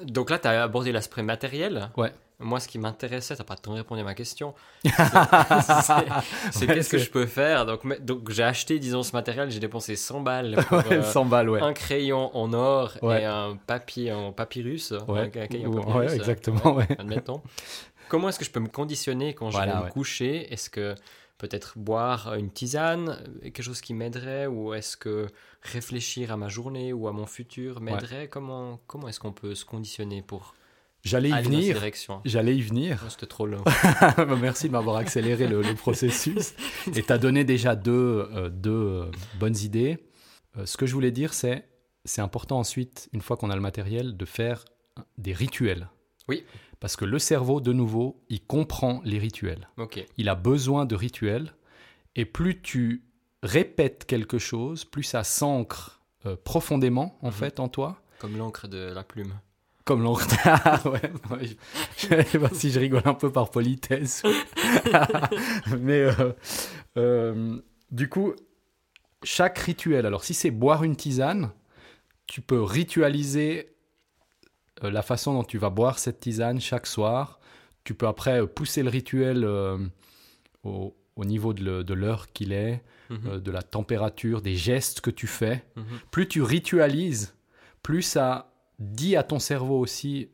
Donc 0.04 0.30
là, 0.30 0.40
tu 0.40 0.48
as 0.48 0.64
abordé 0.64 0.92
l'aspect 0.92 1.22
matériel. 1.24 1.90
Ouais. 1.98 2.12
Moi, 2.42 2.62
ce 2.62 2.70
qui 2.70 2.80
m'intéressait, 2.80 3.36
tu 3.36 3.42
n'as 3.42 3.46
pas 3.46 3.58
tant 3.58 3.74
répondu 3.74 4.00
à 4.00 4.04
ma 4.06 4.14
question. 4.14 4.54
C'est 4.86 6.68
Ouais, 6.68 6.74
qu'est-ce 6.76 6.90
que 6.90 6.98
je 6.98 7.10
peux 7.10 7.26
faire. 7.26 7.66
Donc, 7.66 7.82
donc 8.04 8.30
j'ai 8.32 8.44
acheté, 8.44 8.80
disons, 8.80 9.04
ce 9.04 9.12
matériel, 9.14 9.52
j'ai 9.52 9.60
dépensé 9.60 9.96
100 9.98 10.22
balles 10.22 10.56
pour 10.70 10.82
euh, 10.90 11.04
100 11.04 11.26
balles, 11.26 11.50
ouais. 11.50 11.62
un 11.62 11.74
crayon 11.74 12.36
en 12.36 12.54
or 12.54 12.94
et 13.04 13.26
un 13.26 13.58
papier 13.68 14.14
en 14.14 14.32
papyrus. 14.32 14.94
Ouais. 15.08 15.22
un 15.22 15.30
crayon 15.30 15.72
en 15.72 15.76
Ouais, 15.76 15.84
papyrus, 15.84 16.14
exactement, 16.14 16.76
ouais. 16.76 16.88
Admettons. 16.98 17.42
Comment 18.08 18.30
est-ce 18.30 18.40
que 18.40 18.46
je 18.46 18.52
peux 18.52 18.60
me 18.62 18.70
conditionner 18.70 19.34
quand 19.34 19.52
je 19.52 19.58
Voilà, 19.58 19.80
vais 19.82 19.86
me 19.88 19.92
coucher? 19.92 20.52
Est-ce 20.54 20.70
que 20.70 20.96
peut-être 21.40 21.78
boire 21.78 22.36
une 22.36 22.52
tisane, 22.52 23.18
quelque 23.42 23.64
chose 23.64 23.82
qui 23.82 23.96
m'aiderait 23.96 24.46
Ou 24.46 24.76
est-ce 24.76 24.96
que 24.96 25.28
réfléchir 25.64 26.32
à 26.32 26.38
ma 26.38 26.50
journée 26.50 26.94
ou 26.94 27.08
à 27.08 27.12
mon 27.12 27.26
futur 27.26 27.82
m'aiderait? 27.82 28.28
Comment, 28.28 28.80
comment 28.86 29.08
est-ce 29.08 29.20
qu'on 29.20 29.34
peut 29.34 29.56
se 29.56 29.66
conditionner 29.66 30.22
pour 30.22 30.54
J'allais 31.04 31.30
y 31.30 31.42
venir. 31.42 31.74
direction? 31.76 32.22
J'allais 32.26 32.56
y 32.58 32.62
venir. 32.62 33.02
Oh, 33.06 33.10
C'était 33.10 33.26
trop 33.26 33.48
long. 33.48 33.64
Merci 34.42 34.68
de 34.68 34.74
m'avoir 34.74 34.98
accéléré 34.98 35.48
le, 35.48 35.62
le 35.62 35.74
processus. 35.74 36.54
Et 36.94 37.02
tu 37.02 37.12
as 37.12 37.18
donné 37.18 37.46
déjà 37.46 37.76
deux, 37.76 38.28
euh, 38.34 38.50
deux 38.50 38.72
euh, 38.72 39.12
bonnes 39.40 39.58
idées. 39.58 39.98
Euh, 40.58 40.66
ce 40.66 40.76
que 40.76 40.86
je 40.86 40.94
voulais 40.94 41.12
dire, 41.12 41.34
c'est 41.34 41.66
c'est 42.06 42.22
important 42.22 42.60
ensuite, 42.60 43.10
une 43.14 43.22
fois 43.22 43.38
qu'on 43.38 43.50
a 43.50 43.56
le 43.56 43.62
matériel, 43.62 44.18
de 44.18 44.26
faire 44.26 44.66
des 45.18 45.34
rituels. 45.34 45.90
Oui. 46.30 46.46
Parce 46.80 46.96
que 46.96 47.04
le 47.04 47.20
cerveau, 47.20 47.60
de 47.60 47.74
nouveau, 47.74 48.22
il 48.30 48.42
comprend 48.42 49.02
les 49.04 49.20
rituels. 49.20 49.68
Il 50.18 50.30
a 50.30 50.36
besoin 50.36 50.86
de 50.86 50.96
rituels. 50.96 51.54
Et 52.16 52.24
plus 52.26 52.62
tu 52.62 53.04
répètes 53.44 54.06
quelque 54.06 54.38
chose, 54.38 54.86
plus 54.86 55.04
ça 55.04 55.24
s'ancre 55.26 56.02
euh, 56.26 56.36
profondément, 56.44 57.18
en 57.22 57.28
Mhm. 57.28 57.34
fait, 57.34 57.60
en 57.60 57.68
toi. 57.70 58.02
Comme 58.20 58.38
l'encre 58.38 58.68
de 58.68 58.78
la 58.94 59.04
plume. 59.04 59.34
Comme 59.86 60.04
l'encre. 60.04 60.28
Ah 60.46 60.80
ouais, 60.86 61.12
ouais, 61.32 61.50
je, 61.98 62.08
sais 62.24 62.40
pas 62.40 62.50
si 62.54 62.72
je 62.72 62.80
rigole 62.80 63.02
un 63.06 63.14
peu 63.14 63.32
par 63.32 63.50
politesse. 63.50 64.24
Mais 65.80 66.02
euh, 66.02 66.34
euh, 66.98 67.60
du 67.92 68.10
coup, 68.10 68.34
chaque 69.24 69.58
rituel, 69.60 70.06
alors 70.06 70.24
si 70.24 70.34
c'est 70.34 70.52
boire 70.52 70.84
une 70.84 70.96
tisane, 70.96 71.52
tu 72.28 72.42
peux 72.42 72.62
ritualiser 72.62 73.74
la 74.82 75.02
façon 75.02 75.34
dont 75.34 75.44
tu 75.44 75.58
vas 75.58 75.70
boire 75.70 76.00
cette 76.00 76.20
tisane 76.20 76.60
chaque 76.60 76.88
soir. 76.88 77.40
Tu 77.84 77.94
peux 77.94 78.08
après 78.08 78.42
euh, 78.42 78.46
pousser 78.46 78.84
le 78.84 78.90
rituel 78.90 79.44
euh, 79.44 79.78
au, 80.64 80.96
au 81.16 81.26
niveau 81.26 81.54
de 81.54 81.94
l'heure 81.94 82.32
qu'il 82.32 82.54
est, 82.54 82.84
Mhm, 83.10 83.20
euh, 83.26 83.40
de 83.40 83.52
la 83.52 83.64
température, 83.64 84.42
des 84.42 84.56
gestes 84.56 85.02
que 85.02 85.10
tu 85.10 85.26
fais 85.26 85.64
mhm. 85.76 85.84
plus 86.12 86.28
tu 86.28 86.42
ritualises, 86.42 87.36
plus 87.82 88.04
ça 88.04 88.54
dit 88.78 89.16
à 89.16 89.24
ton 89.24 89.40
cerveau 89.40 89.80
aussi 89.80 90.30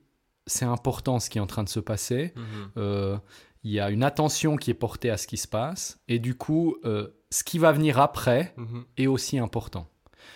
c'est 0.45 0.65
important 0.65 1.19
ce 1.19 1.29
qui 1.29 1.37
est 1.37 1.41
en 1.41 1.47
train 1.47 1.63
de 1.63 1.69
se 1.69 1.79
passer. 1.79 2.33
Mhm. 2.35 2.43
Euh, 2.77 3.17
Il 3.63 3.71
y 3.71 3.79
a 3.79 3.89
une 3.89 4.03
attention 4.03 4.57
qui 4.57 4.69
est 4.71 4.75
portée 4.75 5.09
à 5.09 5.17
ce 5.17 5.25
qui 5.25 5.37
se 5.37 5.47
passe 5.47 5.99
et 6.07 6.19
du 6.19 6.35
coup 6.35 6.75
euh, 6.85 7.07
ce 7.31 7.43
qui 7.43 7.57
va 7.59 7.71
venir 7.71 7.99
après 7.99 8.53
est 8.97 9.07
aussi 9.07 9.39
important. 9.39 9.89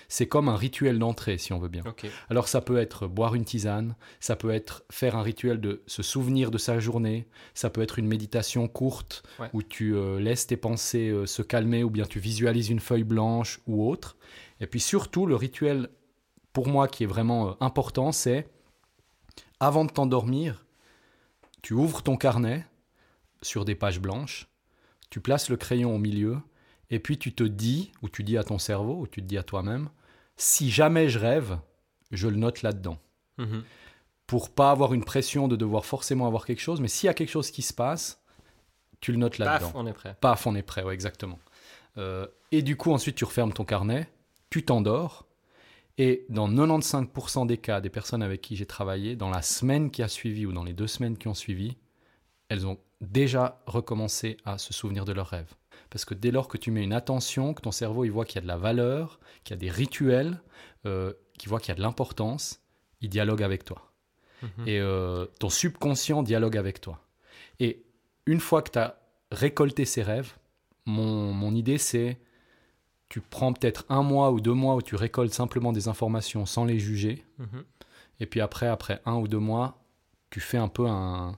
C'est 0.07 0.27
comme 0.27 0.49
un 0.49 0.55
rituel 0.55 0.97
d'entrée 0.99 1.37
si 1.37 1.53
on 1.53 1.59
veut 1.59 1.67
bien. 1.69 1.83
Alors 2.29 2.47
ça 2.47 2.61
peut 2.61 2.77
être 2.77 3.07
boire 3.07 3.35
une 3.35 3.45
tisane, 3.45 3.95
ça 4.19 4.35
peut 4.35 4.51
être 4.51 4.83
faire 4.89 5.15
un 5.15 5.21
rituel 5.21 5.59
de 5.61 5.81
se 5.87 6.01
souvenir 6.03 6.51
de 6.51 6.57
sa 6.57 6.79
journée, 6.79 7.27
ça 7.53 7.69
peut 7.69 7.81
être 7.81 7.99
une 7.99 8.07
méditation 8.07 8.67
courte 8.67 9.23
Ouais. 9.39 9.49
où 9.53 9.63
tu 9.63 9.95
euh, 9.95 10.19
laisses 10.19 10.47
tes 10.47 10.57
pensées 10.57 11.09
euh, 11.09 11.25
se 11.25 11.41
calmer 11.41 11.83
ou 11.83 11.89
bien 11.89 12.05
tu 12.05 12.19
visualises 12.19 12.69
une 12.69 12.79
feuille 12.79 13.03
blanche 13.03 13.59
ou 13.67 13.87
autre. 13.89 14.17
Et 14.59 14.67
puis 14.67 14.79
surtout 14.79 15.25
le 15.25 15.35
rituel 15.35 15.89
pour 16.53 16.67
moi 16.67 16.87
qui 16.87 17.03
est 17.03 17.07
vraiment 17.07 17.49
euh, 17.49 17.53
important, 17.59 18.11
c'est 18.11 18.47
avant 19.59 19.85
de 19.85 19.91
t'endormir, 19.91 20.65
tu 21.61 21.73
ouvres 21.73 22.01
ton 22.01 22.15
carnet 22.17 22.65
sur 23.41 23.65
des 23.65 23.75
pages 23.75 23.99
blanches, 23.99 24.47
tu 25.09 25.19
places 25.21 25.49
le 25.49 25.57
crayon 25.57 25.95
au 25.95 25.97
milieu, 25.97 26.37
et 26.89 26.99
puis 26.99 27.17
tu 27.17 27.33
te 27.33 27.43
dis, 27.43 27.91
ou 28.01 28.09
tu 28.09 28.23
dis 28.23 28.37
à 28.37 28.43
ton 28.43 28.57
cerveau, 28.57 28.99
ou 28.99 29.07
tu 29.07 29.21
te 29.21 29.27
dis 29.27 29.37
à 29.37 29.43
toi-même, 29.43 29.89
si 30.37 30.71
jamais 30.71 31.09
je 31.09 31.19
rêve, 31.19 31.59
je 32.11 32.27
le 32.27 32.37
note 32.37 32.61
là-dedans. 32.61 32.97
Mhm. 33.37 33.63
Pour 34.25 34.49
pas 34.49 34.71
avoir 34.71 34.93
une 34.93 35.03
pression 35.03 35.47
de 35.47 35.55
devoir 35.55 35.85
forcément 35.85 36.27
avoir 36.27 36.45
quelque 36.45 36.61
chose, 36.61 36.81
mais 36.81 36.87
s'il 36.87 37.07
y 37.07 37.09
a 37.09 37.13
quelque 37.13 37.29
chose 37.29 37.51
qui 37.51 37.61
se 37.61 37.73
passe, 37.73 38.21
tu 39.01 39.11
le 39.11 39.17
notes 39.17 39.37
là-dedans. 39.37 39.67
Paf, 39.67 39.75
on 39.75 39.87
est 39.87 39.93
prêt. 39.93 40.15
Paf, 40.19 40.47
on 40.47 40.55
est 40.55 40.61
prêt, 40.61 40.83
ouais, 40.83 40.93
exactement. 40.93 41.39
Euh, 41.97 42.27
et 42.51 42.61
du 42.61 42.75
coup, 42.75 42.91
ensuite, 42.91 43.15
tu 43.15 43.25
refermes 43.25 43.53
ton 43.53 43.65
carnet, 43.65 44.09
tu 44.49 44.63
t'endors, 44.63 45.25
et 45.97 46.25
dans 46.29 46.49
95% 46.49 47.45
des 47.45 47.57
cas 47.57 47.81
des 47.81 47.89
personnes 47.89 48.23
avec 48.23 48.41
qui 48.41 48.55
j'ai 48.55 48.65
travaillé, 48.65 49.15
dans 49.15 49.29
la 49.29 49.41
semaine 49.41 49.91
qui 49.91 50.01
a 50.01 50.07
suivi 50.07 50.45
ou 50.45 50.53
dans 50.53 50.63
les 50.63 50.73
deux 50.73 50.87
semaines 50.87 51.17
qui 51.17 51.27
ont 51.27 51.33
suivi, 51.33 51.75
elles 52.47 52.65
ont 52.65 52.77
déjà 53.01 53.61
recommencé 53.65 54.37
à 54.45 54.57
se 54.57 54.73
souvenir 54.73 55.05
de 55.05 55.11
leurs 55.11 55.27
rêves. 55.27 55.53
Parce 55.89 56.05
que 56.05 56.13
dès 56.13 56.31
lors 56.31 56.47
que 56.47 56.57
tu 56.57 56.71
mets 56.71 56.83
une 56.83 56.93
attention, 56.93 57.53
que 57.53 57.61
ton 57.61 57.71
cerveau 57.71 58.05
il 58.05 58.11
voit 58.11 58.25
qu'il 58.25 58.35
y 58.35 58.39
a 58.39 58.41
de 58.41 58.47
la 58.47 58.57
valeur, 58.57 59.19
qu'il 59.43 59.55
y 59.55 59.57
a 59.57 59.59
des 59.59 59.71
rituels, 59.71 60.41
euh, 60.85 61.13
qu'il 61.37 61.49
voit 61.49 61.59
qu'il 61.59 61.69
y 61.69 61.71
a 61.71 61.75
de 61.75 61.81
l'importance, 61.81 62.61
il 63.01 63.09
dialogue 63.09 63.43
avec 63.43 63.63
toi. 63.63 63.91
Mhm. 64.41 64.67
Et 64.67 64.79
euh, 64.79 65.25
ton 65.39 65.49
subconscient 65.49 66.23
dialogue 66.23 66.57
avec 66.57 66.79
toi. 66.81 66.99
Et 67.59 67.83
une 68.25 68.39
fois 68.39 68.61
que 68.61 68.71
tu 68.71 68.79
as 68.79 68.99
récolté 69.31 69.85
ces 69.85 70.03
rêves, 70.03 70.33
mon, 70.85 71.33
mon 71.33 71.53
idée 71.55 71.77
c'est, 71.77 72.19
tu 73.09 73.21
prends 73.21 73.53
peut-être 73.53 73.85
un 73.89 74.03
mois 74.03 74.31
ou 74.31 74.39
deux 74.39 74.53
mois 74.53 74.75
où 74.75 74.81
tu 74.81 74.95
récoltes 74.95 75.33
simplement 75.33 75.73
des 75.73 75.87
informations 75.87 76.45
sans 76.45 76.65
les 76.65 76.79
juger. 76.79 77.25
Mhm. 77.39 77.63
Et 78.19 78.25
puis 78.27 78.41
après, 78.41 78.67
après 78.67 79.01
un 79.05 79.15
ou 79.15 79.27
deux 79.27 79.39
mois, 79.39 79.83
tu 80.29 80.39
fais 80.39 80.57
un 80.57 80.67
peu 80.67 80.87
un, 80.87 81.37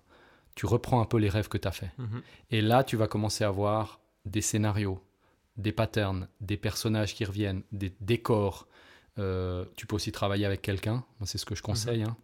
tu 0.55 0.65
reprends 0.65 1.01
un 1.01 1.05
peu 1.05 1.17
les 1.17 1.29
rêves 1.29 1.47
que 1.47 1.57
tu 1.57 1.67
as 1.67 1.71
fait. 1.71 1.91
Mhm. 1.97 2.21
Et 2.51 2.61
là, 2.61 2.83
tu 2.83 2.97
vas 2.97 3.07
commencer 3.07 3.45
à 3.45 3.49
voir 3.49 4.00
des 4.25 4.41
scénarios, 4.41 4.99
des 5.57 5.71
patterns, 5.71 6.27
des 6.39 6.57
personnages 6.57 7.13
qui 7.13 7.25
reviennent, 7.25 7.63
des 7.71 7.93
décors. 8.01 8.67
Euh, 9.19 9.65
tu 9.75 9.85
peux 9.87 9.95
aussi 9.95 10.11
travailler 10.11 10.45
avec 10.45 10.61
quelqu'un, 10.61 11.03
c'est 11.23 11.37
ce 11.37 11.45
que 11.45 11.55
je 11.55 11.61
conseille. 11.63 12.03
hein. 12.03 12.15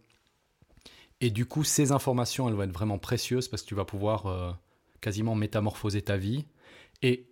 Et 1.20 1.30
du 1.30 1.46
coup, 1.46 1.64
ces 1.64 1.90
informations, 1.92 2.48
elles 2.48 2.54
vont 2.54 2.62
être 2.62 2.72
vraiment 2.72 2.98
précieuses 2.98 3.48
parce 3.48 3.62
que 3.62 3.68
tu 3.68 3.74
vas 3.74 3.84
pouvoir 3.84 4.26
euh, 4.26 4.52
quasiment 5.00 5.34
métamorphoser 5.34 6.00
ta 6.02 6.16
vie. 6.16 6.46
Et 7.02 7.28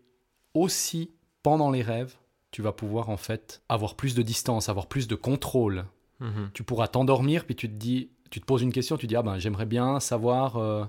aussi, 0.55 1.13
pendant 1.43 1.71
les 1.71 1.83
rêves, 1.83 2.17
tu 2.51 2.63
vas 2.63 2.73
pouvoir 2.73 3.11
en 3.11 3.17
fait 3.17 3.63
avoir 3.69 3.95
plus 3.95 4.15
de 4.15 4.23
distance, 4.23 4.69
avoir 4.69 4.87
plus 4.87 5.07
de 5.09 5.15
contrôle 5.15 5.85
Mhm. 6.19 6.51
tu 6.55 6.63
pourras 6.63 6.89
t'endormir, 6.89 7.45
puis 7.45 7.55
tu 7.55 7.69
te 7.69 7.75
dis, 7.75 8.09
tu 8.31 8.41
te 8.41 8.47
poses 8.47 8.63
une 8.63 8.73
question, 8.73 8.97
tu 8.97 9.07
dis 9.07 9.17
ah 9.17 9.23
ben 9.23 9.39
j'aimerais 9.39 9.67
bien 9.67 10.01
savoir 10.01 10.57
euh, 10.57 10.87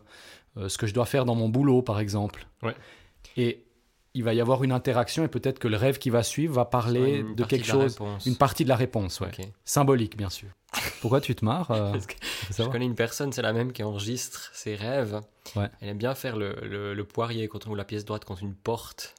euh, 0.55 0.69
ce 0.69 0.77
que 0.77 0.87
je 0.87 0.93
dois 0.93 1.05
faire 1.05 1.25
dans 1.25 1.35
mon 1.35 1.49
boulot 1.49 1.81
par 1.81 1.99
exemple. 1.99 2.47
Ouais. 2.63 2.73
Et 3.35 3.65
il 4.17 4.23
va 4.23 4.33
y 4.33 4.41
avoir 4.41 4.63
une 4.63 4.71
interaction 4.71 5.23
et 5.23 5.27
peut-être 5.27 5.59
que 5.59 5.67
le 5.67 5.77
rêve 5.77 5.97
qui 5.99 6.09
va 6.09 6.23
suivre 6.23 6.53
va 6.55 6.65
parler 6.65 7.17
Une 7.19 7.35
de 7.35 7.43
quelque 7.43 7.67
la 7.67 7.73
chose, 7.73 7.93
réponse. 7.93 8.25
une 8.25 8.35
partie 8.35 8.63
de 8.63 8.69
la 8.69 8.75
réponse, 8.75 9.19
ouais. 9.19 9.31
Symbolique 9.65 10.17
bien 10.17 10.29
sûr. 10.29 10.49
Pourquoi 11.01 11.21
tu 11.21 11.33
te 11.35 11.45
marres 11.45 11.71
euh, 11.71 11.91
Parce 11.91 12.05
que 12.07 12.15
Je 12.57 12.63
connais 12.63 12.85
une 12.85 12.95
personne, 12.95 13.31
c'est 13.31 13.41
la 13.41 13.53
même 13.53 13.71
qui 13.71 13.83
enregistre 13.83 14.49
ses 14.53 14.75
rêves. 14.75 15.21
Ouais. 15.55 15.69
Elle 15.81 15.89
aime 15.89 15.97
bien 15.97 16.13
faire 16.15 16.35
le, 16.37 16.55
le- 16.63 16.93
le 16.93 17.03
poirier 17.03 17.47
quand 17.47 17.65
on 17.65 17.69
ouvre 17.69 17.77
la 17.77 17.85
pièce 17.85 18.05
droite 18.05 18.25
contre 18.25 18.43
une 18.43 18.53
porte. 18.55 19.15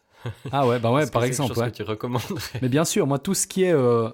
Ah 0.52 0.66
ouais, 0.66 0.78
bah 0.80 0.90
ouais, 0.92 1.06
par 1.10 1.22
exemple. 1.24 1.48
quelque 1.50 1.54
chose 1.56 1.64
ouais. 1.64 1.70
que 1.70 1.76
tu 1.76 1.82
recommanderais 1.84 2.58
Mais 2.60 2.68
bien 2.68 2.84
sûr, 2.84 3.06
moi, 3.06 3.18
tout 3.18 3.34
ce 3.34 3.46
qui 3.46 3.62
est, 3.64 3.72
euh, 3.72 4.10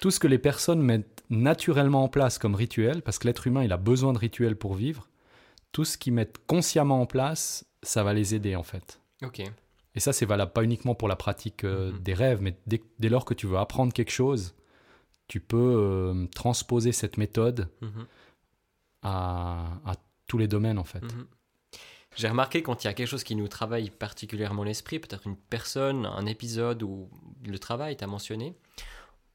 tout 0.00 0.10
ce 0.10 0.20
que 0.20 0.28
les 0.28 0.38
personnes 0.38 0.80
mettent 0.80 1.24
naturellement 1.28 2.04
en 2.04 2.08
place 2.08 2.38
comme 2.38 2.54
rituel, 2.54 3.02
parce 3.02 3.18
que 3.18 3.26
l'être 3.26 3.46
humain, 3.46 3.62
il 3.64 3.72
a 3.72 3.76
besoin 3.76 4.12
de 4.12 4.18
rituels 4.18 4.56
pour 4.56 4.74
vivre, 4.74 5.08
tout 5.72 5.84
ce 5.84 5.98
qu'ils 5.98 6.12
mettent 6.12 6.38
consciemment 6.46 7.00
en 7.02 7.06
place, 7.06 7.64
ça 7.82 8.02
va 8.04 8.12
les 8.14 8.34
aider 8.34 8.54
en 8.56 8.62
fait. 8.62 9.00
Ok. 9.22 9.42
Et 10.00 10.02
ça, 10.02 10.14
c'est 10.14 10.24
valable 10.24 10.52
pas 10.54 10.64
uniquement 10.64 10.94
pour 10.94 11.08
la 11.08 11.16
pratique 11.16 11.62
euh, 11.62 11.92
Mhm. 11.92 11.98
des 11.98 12.14
rêves, 12.14 12.40
mais 12.40 12.56
dès, 12.66 12.80
dès 13.00 13.10
lors 13.10 13.26
que 13.26 13.34
tu 13.34 13.46
veux 13.46 13.58
apprendre 13.58 13.92
quelque 13.92 14.10
chose, 14.10 14.54
tu 15.28 15.40
peux 15.40 15.58
euh, 15.76 16.26
transposer 16.34 16.92
cette 16.92 17.18
méthode 17.18 17.68
Mhm. 17.82 18.06
à, 19.02 19.66
à 19.84 19.92
tous 20.26 20.38
les 20.38 20.48
domaines 20.48 20.78
en 20.78 20.84
fait. 20.84 21.02
Mhm. 21.02 21.26
J'ai 22.16 22.28
remarqué 22.28 22.62
quand 22.62 22.82
il 22.82 22.86
y 22.86 22.90
a 22.90 22.94
quelque 22.94 23.06
chose 23.08 23.24
qui 23.24 23.36
nous 23.36 23.46
travaille 23.46 23.90
particulièrement 23.90 24.64
l'esprit, 24.64 25.00
peut-être 25.00 25.26
une 25.26 25.36
personne, 25.36 26.06
un 26.06 26.24
épisode 26.24 26.82
ou 26.82 27.10
le 27.46 27.58
travail, 27.58 27.98
tu 27.98 28.02
as 28.02 28.06
mentionné, 28.06 28.56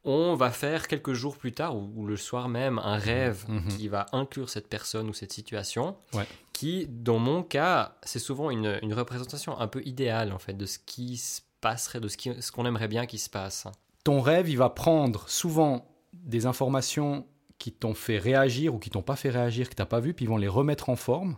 on 0.06 0.36
va 0.36 0.52
faire 0.52 0.88
quelques 0.88 1.14
jours 1.14 1.36
plus 1.38 1.52
tard 1.52 1.76
ou, 1.76 1.92
ou 1.96 2.06
le 2.06 2.16
soir 2.18 2.48
même 2.48 2.80
un 2.80 2.98
rêve 2.98 3.46
Mhm. 3.50 3.68
qui 3.70 3.88
va 3.88 4.06
inclure 4.14 4.50
cette 4.50 4.68
personne 4.70 5.10
ou 5.10 5.14
cette 5.14 5.34
situation, 5.34 5.96
Ouais. 6.14 6.26
qui, 6.54 6.88
dans 6.88 7.20
mon 7.20 7.44
cas, 7.44 7.98
c'est 8.04 8.20
souvent 8.20 8.50
une, 8.52 8.80
une 8.82 8.94
représentation 8.94 9.60
un 9.60 9.68
peu 9.68 9.82
idéale 9.86 10.32
en 10.32 10.40
fait 10.40 10.54
de 10.54 10.66
ce 10.66 10.78
qui 10.80 11.18
se 11.18 11.42
passerait, 11.62 12.00
de 12.00 12.08
ce 12.08 12.52
qu'on 12.52 12.66
aimerait 12.66 12.88
bien 12.88 13.06
qu'il 13.08 13.20
se 13.20 13.30
passe. 13.30 13.66
Ton 14.04 14.22
rêve, 14.22 14.48
il 14.50 14.58
va 14.58 14.70
prendre 14.70 15.28
souvent 15.28 15.88
des 16.14 16.46
informations 16.46 17.26
qui 17.58 17.72
t'ont 17.72 17.96
fait 17.96 18.20
réagir 18.20 18.76
ou 18.76 18.80
qui 18.80 18.90
t'ont 18.92 19.02
pas 19.02 19.16
fait 19.16 19.30
réagir, 19.32 19.70
que 19.70 19.76
t'as 19.76 19.86
pas 19.86 20.00
vu, 20.00 20.14
puis 20.14 20.26
ils 20.26 20.30
vont 20.30 20.38
les 20.38 20.48
remettre 20.48 20.90
en 20.90 20.96
forme. 20.96 21.38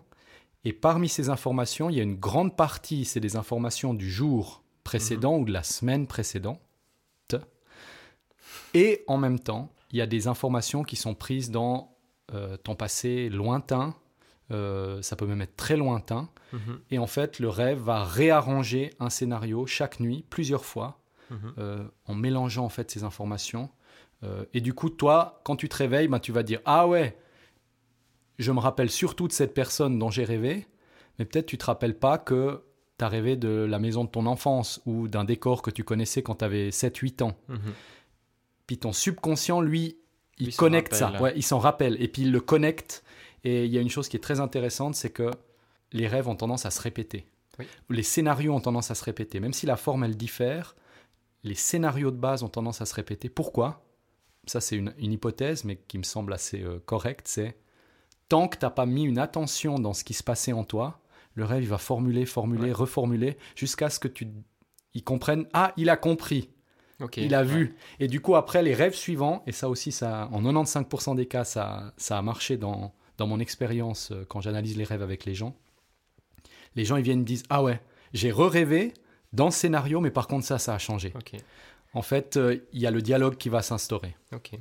Et 0.65 0.73
parmi 0.73 1.07
ces 1.07 1.29
informations, 1.29 1.89
il 1.89 1.95
y 1.95 1.99
a 1.99 2.03
une 2.03 2.15
grande 2.17 2.57
partie, 2.57 3.05
c'est 3.05 3.19
des 3.21 3.37
informations 3.37 3.93
du 3.93 4.11
jour 4.11 4.63
précédent 4.83 5.37
ou 5.37 5.45
de 5.45 5.53
la 5.53 5.63
semaine 5.63 6.07
précédente. 6.07 6.59
Et 8.73 9.03
en 9.07 9.17
même 9.17 9.39
temps, 9.39 9.71
il 9.91 9.97
y 9.97 10.01
a 10.01 10.05
des 10.07 10.27
informations 10.27 10.83
qui 10.83 10.95
sont 10.95 11.13
prises 11.15 11.49
dans 11.51 11.95
euh, 12.33 12.57
ton 12.57 12.75
passé 12.75 13.29
lointain. 13.29 13.95
euh, 14.51 15.01
ça 15.01 15.15
peut 15.17 15.25
même 15.27 15.41
être 15.41 15.57
très 15.57 15.75
lointain. 15.75 16.29
Mhm. 16.53 16.79
Et 16.91 16.99
en 16.99 17.07
fait, 17.07 17.39
le 17.39 17.49
rêve 17.49 17.79
va 17.79 18.03
réarranger 18.05 18.93
un 18.99 19.09
scénario 19.09 19.65
chaque 19.65 19.99
nuit, 19.99 20.23
plusieurs 20.29 20.63
fois, 20.63 20.99
Mhm. 21.31 21.53
euh, 21.57 21.83
en 22.05 22.15
mélangeant 22.15 22.63
en 22.63 22.69
fait 22.69 22.89
ces 22.89 23.03
informations. 23.03 23.69
Et 24.53 24.61
du 24.61 24.73
coup, 24.73 24.89
toi, 24.89 25.41
quand 25.43 25.57
tu 25.57 25.67
te 25.69 25.75
réveilles, 25.75 26.07
ben, 26.07 26.19
tu 26.19 26.31
vas 26.31 26.41
dire 26.43 26.59
ah 26.65 26.87
ouais, 26.87 27.17
je 28.39 28.51
me 28.51 28.59
rappelle 28.59 28.89
surtout 28.89 29.27
de 29.27 29.33
cette 29.33 29.53
personne 29.53 29.99
dont 29.99 30.09
j'ai 30.09 30.23
rêvé, 30.23 30.65
mais 31.19 31.25
peut-être 31.25 31.45
tu 31.47 31.57
te 31.57 31.65
rappelles 31.65 31.97
pas 31.97 32.17
que 32.17 32.63
tu 32.97 33.05
as 33.05 33.09
rêvé 33.09 33.35
de 33.35 33.49
la 33.69 33.79
maison 33.79 34.03
de 34.05 34.09
ton 34.09 34.25
enfance 34.25 34.81
ou 34.85 35.07
d'un 35.07 35.23
décor 35.23 35.61
que 35.61 35.71
tu 35.71 35.83
connaissais 35.83 36.23
quand 36.23 36.35
tu 36.35 36.45
avais 36.45 36.71
7-8 36.71 37.21
ans. 37.21 37.35
Mhm. 37.47 37.59
Puis 38.67 38.77
ton 38.77 38.93
subconscient, 38.93 39.61
lui, 39.61 39.97
il 40.37 40.55
connecte 40.55 40.93
ça. 40.93 41.19
Ouais, 41.21 41.33
il 41.35 41.43
s'en 41.43 41.59
rappelle. 41.59 42.01
Et 42.01 42.07
puis 42.07 42.23
il 42.23 42.31
le 42.31 42.41
connecte. 42.41 43.03
Et 43.43 43.65
il 43.65 43.71
y 43.71 43.77
a 43.77 43.81
une 43.81 43.89
chose 43.89 44.07
qui 44.09 44.17
est 44.17 44.21
très 44.21 44.39
intéressante, 44.39 44.93
c'est 44.95 45.09
que 45.09 45.31
les 45.93 46.07
rêves 46.07 46.27
ont 46.27 46.35
tendance 46.35 46.65
à 46.65 46.71
se 46.71 46.81
répéter. 46.81 47.25
Oui. 47.59 47.65
Les 47.89 48.03
scénarios 48.03 48.53
ont 48.53 48.59
tendance 48.59 48.91
à 48.91 48.95
se 48.95 49.03
répéter. 49.03 49.39
Même 49.39 49.53
si 49.53 49.65
la 49.65 49.77
forme, 49.77 50.03
elle 50.03 50.17
diffère, 50.17 50.75
les 51.43 51.55
scénarios 51.55 52.11
de 52.11 52.17
base 52.17 52.43
ont 52.43 52.49
tendance 52.49 52.81
à 52.81 52.85
se 52.85 52.93
répéter. 52.93 53.29
Pourquoi? 53.29 53.83
Ça, 54.45 54.59
c'est 54.61 54.75
une, 54.75 54.93
une 54.97 55.13
hypothèse, 55.13 55.63
mais 55.63 55.77
qui 55.87 55.97
me 55.97 56.03
semble 56.03 56.33
assez 56.33 56.61
euh, 56.61 56.79
correcte. 56.85 57.27
C'est 57.27 57.57
tant 58.29 58.47
que 58.47 58.57
tu 58.57 58.65
n'as 58.65 58.69
pas 58.71 58.85
mis 58.85 59.03
une 59.03 59.17
attention 59.19 59.79
dans 59.79 59.93
ce 59.93 60.03
qui 60.03 60.13
se 60.13 60.23
passait 60.23 60.53
en 60.53 60.63
toi, 60.65 60.99
le 61.35 61.45
rêve, 61.45 61.63
il 61.63 61.69
va 61.69 61.77
formuler, 61.77 62.25
formuler, 62.25 62.63
Ouais. 62.65 62.71
reformuler, 62.73 63.37
jusqu'à 63.55 63.89
ce 63.89 63.99
que 63.99 64.07
tu 64.07 64.27
il 64.93 65.03
comprenne, 65.03 65.45
ah, 65.53 65.73
il 65.77 65.89
a 65.89 65.95
compris. 65.97 66.49
Il 67.17 67.35
a 67.35 67.41
Ouais. 67.41 67.45
vu. 67.47 67.75
Et 67.99 68.07
du 68.07 68.21
coup, 68.21 68.35
après, 68.35 68.63
les 68.63 68.73
rêves 68.73 68.95
suivants, 68.95 69.43
et 69.45 69.51
ça 69.51 69.69
aussi, 69.69 69.91
ça, 69.91 70.29
en 70.31 70.41
95% 70.41 71.15
des 71.15 71.27
cas, 71.27 71.43
ça, 71.43 71.93
ça 71.97 72.17
a 72.17 72.21
marché 72.21 72.57
dans, 72.57 72.93
dans 73.17 73.27
mon 73.27 73.39
expérience 73.39 74.11
euh, 74.11 74.25
quand 74.27 74.41
j'analyse 74.41 74.77
les 74.77 74.83
rêves 74.83 75.03
avec 75.03 75.25
les 75.25 75.35
gens. 75.35 75.55
Les 76.75 76.85
gens, 76.85 76.97
ils 76.97 77.03
viennent 77.03 77.21
et 77.21 77.25
disent 77.25 77.43
Ah 77.49 77.61
ouais, 77.63 77.81
j'ai 78.13 78.31
re-rêvé 78.31 78.93
dans 79.33 79.51
ce 79.51 79.59
scénario, 79.59 79.99
mais 79.99 80.11
par 80.11 80.27
contre, 80.27 80.45
ça, 80.45 80.57
ça 80.57 80.73
a 80.73 80.77
changé. 80.79 81.13
En 81.93 82.01
fait, 82.01 82.37
euh, 82.37 82.57
il 82.73 82.81
y 82.81 82.87
a 82.87 82.91
le 82.91 83.01
dialogue 83.01 83.37
qui 83.37 83.49
va 83.49 83.61
s'instaurer. 83.61 84.15
Ok. 84.33 84.51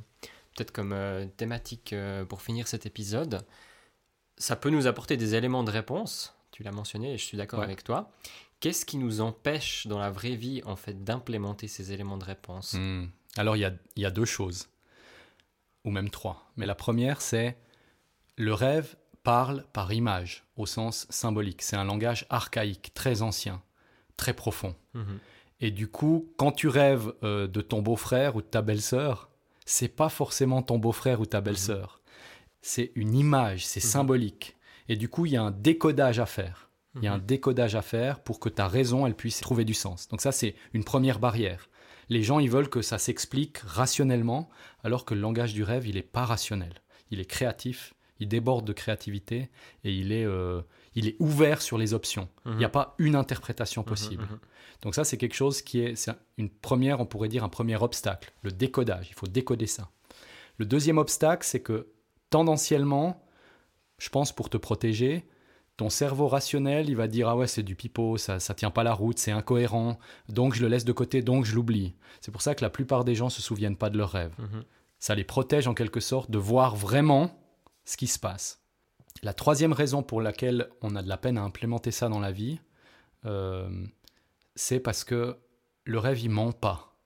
Peut-être 0.55 0.71
comme 0.71 0.93
euh, 0.93 1.25
thématique 1.37 1.93
euh, 1.93 2.25
pour 2.25 2.41
finir 2.41 2.67
cet 2.67 2.85
épisode, 2.85 3.45
ça 4.37 4.55
peut 4.55 4.69
nous 4.69 4.87
apporter 4.87 5.17
des 5.17 5.35
éléments 5.35 5.63
de 5.63 5.71
réponse. 5.71 6.35
Tu 6.51 6.63
l'as 6.63 6.71
mentionné 6.71 7.13
et 7.13 7.17
je 7.17 7.23
suis 7.25 7.37
d'accord 7.37 7.59
Ouais. 7.59 7.65
avec 7.65 7.83
toi. 7.83 8.11
Qu'est-ce 8.59 8.85
qui 8.85 8.97
nous 8.97 9.21
empêche 9.21 9.85
dans 9.87 9.99
la 9.99 10.09
vraie 10.09 10.35
vie 10.35 10.61
en 10.65 10.75
fait 10.75 11.03
d'implémenter 11.03 11.67
ces 11.67 11.91
éléments 11.91 12.17
de 12.17 12.23
réponse? 12.25 12.73
Hmm. 12.73 13.05
Alors, 13.35 13.55
il 13.55 13.59
y 13.59 13.65
a, 13.65 13.73
il 13.95 14.01
y 14.01 14.05
a 14.05 14.11
deux 14.11 14.25
choses, 14.25 14.67
ou 15.85 15.91
même 15.91 16.09
trois. 16.09 16.49
Mais 16.57 16.65
la 16.65 16.73
première, 16.75 17.21
c'est 17.21 17.57
le 18.35 18.53
rêve 18.53 18.95
parle 19.23 19.65
par 19.73 19.91
image, 19.93 20.45
au 20.55 20.65
sens 20.65 21.05
symbolique. 21.09 21.61
C'est 21.61 21.75
un 21.75 21.83
langage 21.83 22.25
archaïque, 22.29 22.93
très 22.93 23.21
ancien, 23.21 23.61
très 24.15 24.33
profond. 24.33 24.75
Mhm. 24.93 25.19
Et 25.59 25.71
du 25.71 25.87
coup, 25.87 26.31
quand 26.37 26.51
tu 26.51 26.67
rêves 26.67 27.13
euh, 27.23 27.47
de 27.47 27.61
ton 27.61 27.81
beau-frère 27.81 28.35
ou 28.35 28.41
de 28.41 28.47
ta 28.47 28.61
belle-sœur, 28.61 29.29
c'est 29.65 29.87
pas 29.87 30.09
forcément 30.09 30.61
ton 30.61 30.77
beau-frère 30.79 31.19
ou 31.19 31.25
ta 31.25 31.41
belle-sœur. 31.41 32.01
C'est 32.61 32.91
une 32.95 33.15
image, 33.15 33.65
c'est 33.65 33.83
Mhm. 33.83 33.89
symbolique. 33.89 34.55
Et 34.87 34.95
du 34.95 35.09
coup, 35.09 35.25
il 35.25 35.33
y 35.33 35.37
a 35.37 35.41
un 35.43 35.51
décodage 35.51 36.19
à 36.19 36.25
faire. 36.25 36.66
Il 37.01 37.05
y 37.05 37.07
a 37.07 37.13
un 37.13 37.17
Mhm. 37.17 37.25
décodage 37.25 37.75
à 37.75 37.81
faire 37.81 38.19
pour 38.21 38.39
que 38.39 38.49
ta 38.49 38.67
raison, 38.67 39.05
elle 39.05 39.15
puisse 39.15 39.39
trouver 39.39 39.65
du 39.65 39.73
sens. 39.73 40.07
Donc 40.07 40.21
ça, 40.21 40.31
c'est 40.31 40.55
une 40.73 40.83
première 40.83 41.19
barrière. 41.19 41.69
Les 42.09 42.23
gens, 42.23 42.39
ils 42.39 42.49
veulent 42.49 42.69
que 42.69 42.81
ça 42.81 42.97
s'explique 42.97 43.57
rationnellement, 43.59 44.49
alors 44.83 45.03
que 45.05 45.13
le 45.13 45.19
langage 45.21 45.53
du 45.53 45.63
rêve, 45.63 45.87
il 45.87 45.95
n'est 45.95 46.01
pas 46.01 46.25
rationnel. 46.25 46.81
Il 47.11 47.19
est 47.19 47.25
créatif, 47.25 47.93
il 48.19 48.27
déborde 48.27 48.65
de 48.65 48.73
créativité 48.73 49.49
et 49.83 49.91
il 49.93 50.11
est, 50.11 50.25
euh, 50.25 50.61
il 50.95 51.07
est 51.07 51.15
ouvert 51.19 51.61
sur 51.61 51.77
les 51.77 51.93
options. 51.93 52.29
Il 52.45 52.55
n'y 52.57 52.63
a 52.63 52.67
Mhm. 52.67 52.71
pas 52.71 52.95
une 52.97 53.15
interprétation 53.15 53.81
Mhm, 53.81 53.87
possible. 53.87 54.27
Donc 54.81 54.95
ça, 54.95 55.03
c'est 55.03 55.17
quelque 55.17 55.35
chose 55.35 55.61
qui 55.61 55.79
est, 55.81 55.95
c'est 55.95 56.11
une 56.37 56.49
première, 56.49 56.99
on 56.99 57.05
pourrait 57.05 57.29
dire 57.29 57.43
un 57.43 57.49
premier 57.49 57.75
obstacle, 57.75 58.31
le 58.41 58.51
décodage. 58.51 59.07
Il 59.09 59.13
faut 59.15 59.27
décoder 59.27 59.67
ça. 59.67 59.89
Le 60.57 60.65
deuxième 60.65 60.97
obstacle, 60.97 61.45
c'est 61.45 61.61
que 61.61 61.87
tendanciellement, 62.29 63.23
je 63.99 64.09
pense 64.09 64.31
pour 64.33 64.49
te 64.49 64.57
protéger, 64.57 65.25
ton 65.77 65.89
cerveau 65.89 66.27
rationnel, 66.27 66.89
il 66.89 66.95
va 66.95 67.07
dire 67.07 67.29
ah 67.29 67.37
ouais 67.37 67.47
c'est 67.47 67.63
du 67.63 67.75
pipeau, 67.75 68.17
ça 68.17 68.39
ça 68.39 68.55
tient 68.55 68.71
pas 68.71 68.83
la 68.83 68.93
route, 68.93 69.19
c'est 69.19 69.31
incohérent, 69.31 69.99
donc 70.27 70.55
je 70.55 70.61
le 70.63 70.67
laisse 70.67 70.85
de 70.85 70.91
côté, 70.91 71.21
donc 71.21 71.45
je 71.45 71.55
l'oublie. 71.55 71.95
C'est 72.19 72.31
pour 72.31 72.41
ça 72.41 72.55
que 72.55 72.63
la 72.63 72.71
plupart 72.71 73.05
des 73.05 73.13
gens 73.13 73.29
se 73.29 73.41
souviennent 73.41 73.77
pas 73.77 73.91
de 73.91 73.97
leurs 73.97 74.11
rêves. 74.11 74.33
Mhm. 74.39 74.63
Ça 74.99 75.13
les 75.13 75.23
protège 75.23 75.67
en 75.67 75.75
quelque 75.75 75.99
sorte 75.99 76.31
de 76.31 76.39
voir 76.39 76.75
vraiment 76.75 77.39
ce 77.85 77.95
qui 77.95 78.07
se 78.07 78.17
passe. 78.17 78.63
La 79.21 79.33
troisième 79.33 79.73
raison 79.73 80.01
pour 80.01 80.21
laquelle 80.21 80.69
on 80.81 80.95
a 80.95 81.03
de 81.03 81.07
la 81.07 81.17
peine 81.17 81.37
à 81.37 81.43
implémenter 81.43 81.91
ça 81.91 82.09
dans 82.09 82.19
la 82.19 82.31
vie, 82.31 82.59
euh, 83.25 83.69
c'est 84.55 84.79
parce 84.79 85.03
que 85.03 85.37
le 85.83 85.99
rêve, 85.99 86.19
il 86.19 86.29
ment 86.29 86.51
pas. 86.51 86.97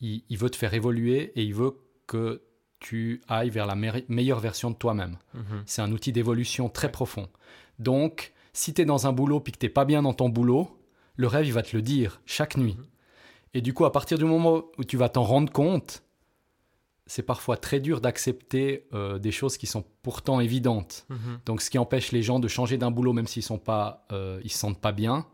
Il, 0.00 0.24
il 0.28 0.38
veut 0.38 0.50
te 0.50 0.56
faire 0.56 0.74
évoluer 0.74 1.32
et 1.36 1.44
il 1.44 1.54
veut 1.54 1.78
que 2.06 2.42
tu 2.82 3.22
ailles 3.28 3.50
vers 3.50 3.66
la 3.66 3.76
meilleure 3.76 4.40
version 4.40 4.70
de 4.70 4.76
toi-même. 4.76 5.16
Mhm. 5.34 5.62
C'est 5.66 5.82
un 5.82 5.92
outil 5.92 6.12
d'évolution 6.12 6.68
très 6.68 6.90
profond. 6.90 7.28
Donc, 7.78 8.32
si 8.52 8.74
tu 8.74 8.82
es 8.82 8.84
dans 8.84 9.06
un 9.06 9.12
boulot 9.12 9.40
puis 9.40 9.52
que 9.52 9.58
tu 9.58 9.70
pas 9.70 9.84
bien 9.84 10.02
dans 10.02 10.12
ton 10.12 10.28
boulot, 10.28 10.78
le 11.16 11.26
rêve, 11.28 11.46
il 11.46 11.52
va 11.52 11.62
te 11.62 11.76
le 11.76 11.82
dire 11.82 12.20
chaque 12.26 12.56
nuit. 12.56 12.76
Et 13.54 13.60
du 13.60 13.72
coup, 13.72 13.84
à 13.84 13.92
partir 13.92 14.18
du 14.18 14.24
moment 14.24 14.64
où 14.78 14.84
tu 14.84 14.96
vas 14.96 15.08
t'en 15.08 15.22
rendre 15.22 15.52
compte, 15.52 16.02
c'est 17.06 17.22
parfois 17.22 17.56
très 17.56 17.80
dur 17.80 18.00
d'accepter 18.00 18.86
euh, 18.94 19.18
des 19.18 19.32
choses 19.32 19.56
qui 19.56 19.66
sont 19.66 19.84
pourtant 20.02 20.40
évidentes. 20.40 21.06
Mhm. 21.08 21.40
Donc, 21.46 21.62
ce 21.62 21.70
qui 21.70 21.78
empêche 21.78 22.10
les 22.10 22.22
gens 22.22 22.40
de 22.40 22.48
changer 22.48 22.78
d'un 22.78 22.90
boulot, 22.90 23.12
même 23.12 23.26
s'ils 23.26 23.42
sont 23.42 23.58
pas, 23.58 24.06
euh, 24.12 24.40
ils 24.44 24.50
se 24.50 24.58
sentent 24.58 24.80
pas 24.80 24.92
bien, 24.92 25.26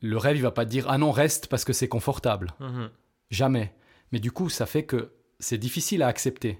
le 0.00 0.16
rêve, 0.16 0.36
il 0.36 0.42
va 0.42 0.50
pas 0.50 0.64
te 0.64 0.70
dire 0.70 0.86
ah 0.88 0.98
non 0.98 1.12
reste 1.12 1.46
parce 1.46 1.64
que 1.64 1.72
c'est 1.72 1.88
confortable. 1.88 2.54
Mhm. 2.58 2.90
Jamais. 3.30 3.74
Mais 4.12 4.18
du 4.18 4.32
coup, 4.32 4.48
ça 4.48 4.66
fait 4.66 4.84
que 4.84 5.12
c'est 5.38 5.58
difficile 5.58 6.02
à 6.02 6.08
accepter. 6.08 6.58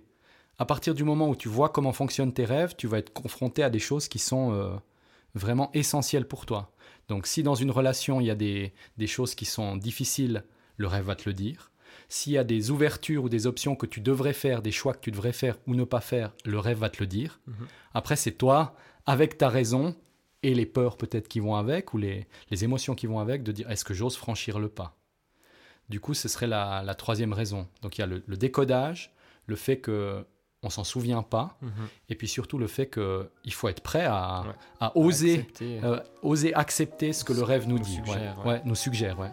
À 0.60 0.66
partir 0.66 0.94
du 0.94 1.04
moment 1.04 1.30
où 1.30 1.34
tu 1.34 1.48
vois 1.48 1.70
comment 1.70 1.94
fonctionnent 1.94 2.34
tes 2.34 2.44
rêves, 2.44 2.74
tu 2.76 2.86
vas 2.86 2.98
être 2.98 3.14
confronté 3.14 3.62
à 3.62 3.70
des 3.70 3.78
choses 3.78 4.08
qui 4.08 4.18
sont 4.18 4.52
euh, 4.52 4.76
vraiment 5.34 5.70
essentielles 5.72 6.28
pour 6.28 6.44
toi. 6.44 6.70
Donc 7.08 7.26
si 7.26 7.42
dans 7.42 7.54
une 7.54 7.70
relation, 7.70 8.20
il 8.20 8.26
y 8.26 8.30
a 8.30 8.34
des, 8.34 8.74
des 8.98 9.06
choses 9.06 9.34
qui 9.34 9.46
sont 9.46 9.78
difficiles, 9.78 10.44
le 10.76 10.86
rêve 10.86 11.06
va 11.06 11.16
te 11.16 11.26
le 11.26 11.32
dire. 11.32 11.72
S'il 12.10 12.34
y 12.34 12.38
a 12.38 12.44
des 12.44 12.70
ouvertures 12.70 13.24
ou 13.24 13.30
des 13.30 13.46
options 13.46 13.74
que 13.74 13.86
tu 13.86 14.02
devrais 14.02 14.34
faire, 14.34 14.60
des 14.60 14.70
choix 14.70 14.92
que 14.92 15.00
tu 15.00 15.10
devrais 15.10 15.32
faire 15.32 15.56
ou 15.66 15.74
ne 15.74 15.84
pas 15.84 16.02
faire, 16.02 16.34
le 16.44 16.58
rêve 16.58 16.76
va 16.76 16.90
te 16.90 17.00
le 17.00 17.06
dire. 17.06 17.40
Mhm. 17.46 17.66
Après, 17.94 18.16
c'est 18.16 18.32
toi, 18.32 18.74
avec 19.06 19.38
ta 19.38 19.48
raison 19.48 19.96
et 20.42 20.52
les 20.52 20.66
peurs 20.66 20.98
peut-être 20.98 21.28
qui 21.28 21.40
vont 21.40 21.54
avec, 21.54 21.94
ou 21.94 21.96
les, 21.96 22.26
les 22.50 22.64
émotions 22.64 22.94
qui 22.94 23.06
vont 23.06 23.18
avec, 23.18 23.42
de 23.44 23.52
dire 23.52 23.70
est-ce 23.70 23.86
que 23.86 23.94
j'ose 23.94 24.18
franchir 24.18 24.58
le 24.58 24.68
pas? 24.68 24.94
Du 25.88 26.00
coup, 26.00 26.12
ce 26.12 26.28
serait 26.28 26.46
la, 26.46 26.82
la 26.82 26.94
troisième 26.94 27.32
raison. 27.32 27.66
Donc 27.80 27.96
il 27.96 28.02
y 28.02 28.04
a 28.04 28.06
le, 28.06 28.22
le 28.26 28.36
décodage, 28.36 29.14
le 29.46 29.56
fait 29.56 29.78
que 29.78 30.26
on 30.62 30.70
s'en 30.70 30.84
souvient 30.84 31.22
pas, 31.22 31.56
Mhm. 31.62 31.70
et 32.10 32.14
puis 32.14 32.28
surtout 32.28 32.58
le 32.58 32.66
fait 32.66 32.86
qu'il 32.90 33.52
faut 33.52 33.68
être 33.68 33.80
prêt 33.80 34.04
à, 34.04 34.42
Ouais. 34.46 34.52
à 34.80 34.96
oser, 34.96 35.34
Accepter. 35.40 35.80
euh, 35.84 36.00
oser 36.22 36.54
accepter 36.54 37.12
ce 37.12 37.24
que 37.24 37.32
le 37.32 37.42
rêve 37.42 37.66
nous, 37.68 37.78
Nous 37.78 37.84
dit. 37.84 37.94
suggère, 37.94 38.38
ouais. 38.40 38.44
ouais. 38.44 38.52
Ouais, 38.52 38.62
nous 38.64 38.74
suggère, 38.74 39.18
ouais. 39.18 39.30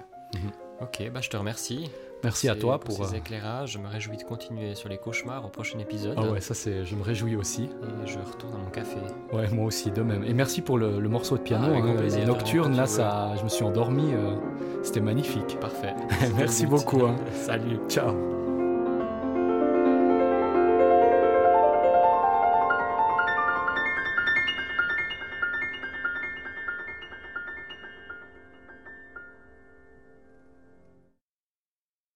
Ok, 0.81 1.09
bah 1.13 1.21
je 1.21 1.29
te 1.29 1.37
remercie. 1.37 1.89
Merci 2.23 2.49
à 2.49 2.55
toi 2.55 2.79
pour, 2.79 2.95
pour. 2.97 3.05
ces 3.07 3.13
euh, 3.15 3.17
éclairages. 3.19 3.73
Je 3.73 3.77
me 3.77 3.87
réjouis 3.87 4.17
de 4.17 4.23
continuer 4.23 4.73
sur 4.73 4.89
les 4.89 4.97
cauchemars 4.97 5.45
au 5.45 5.49
prochain 5.49 5.77
épisode. 5.79 6.15
Ah 6.17 6.23
ouais, 6.31 6.41
ça 6.41 6.53
c'est, 6.55 6.83
je 6.83 6.95
me 6.95 7.03
réjouis 7.03 7.35
aussi. 7.35 7.63
Et 7.65 8.07
je 8.07 8.17
retourne 8.17 8.53
à 8.55 8.57
mon 8.57 8.69
café. 8.71 8.97
Ouais, 9.31 9.47
moi 9.49 9.65
aussi 9.65 9.91
de 9.91 10.01
même. 10.01 10.23
Et 10.23 10.33
merci 10.33 10.61
pour 10.61 10.77
le, 10.79 10.99
le 10.99 11.09
morceau 11.09 11.37
de 11.37 11.43
piano, 11.43 11.67
Ah, 11.71 11.77
hein, 11.77 12.01
les 12.01 12.25
nocturnes. 12.25 12.75
Là, 12.75 12.87
ça, 12.87 13.35
je 13.37 13.43
me 13.43 13.49
suis 13.49 13.63
endormi. 13.63 14.13
euh, 14.13 14.35
c'était 14.83 15.01
magnifique. 15.01 15.59
Parfait. 15.59 15.93
Merci 16.37 16.65
beaucoup, 16.65 17.05
hein. 17.05 17.15
Salut. 17.33 17.79
Ciao. 17.87 18.36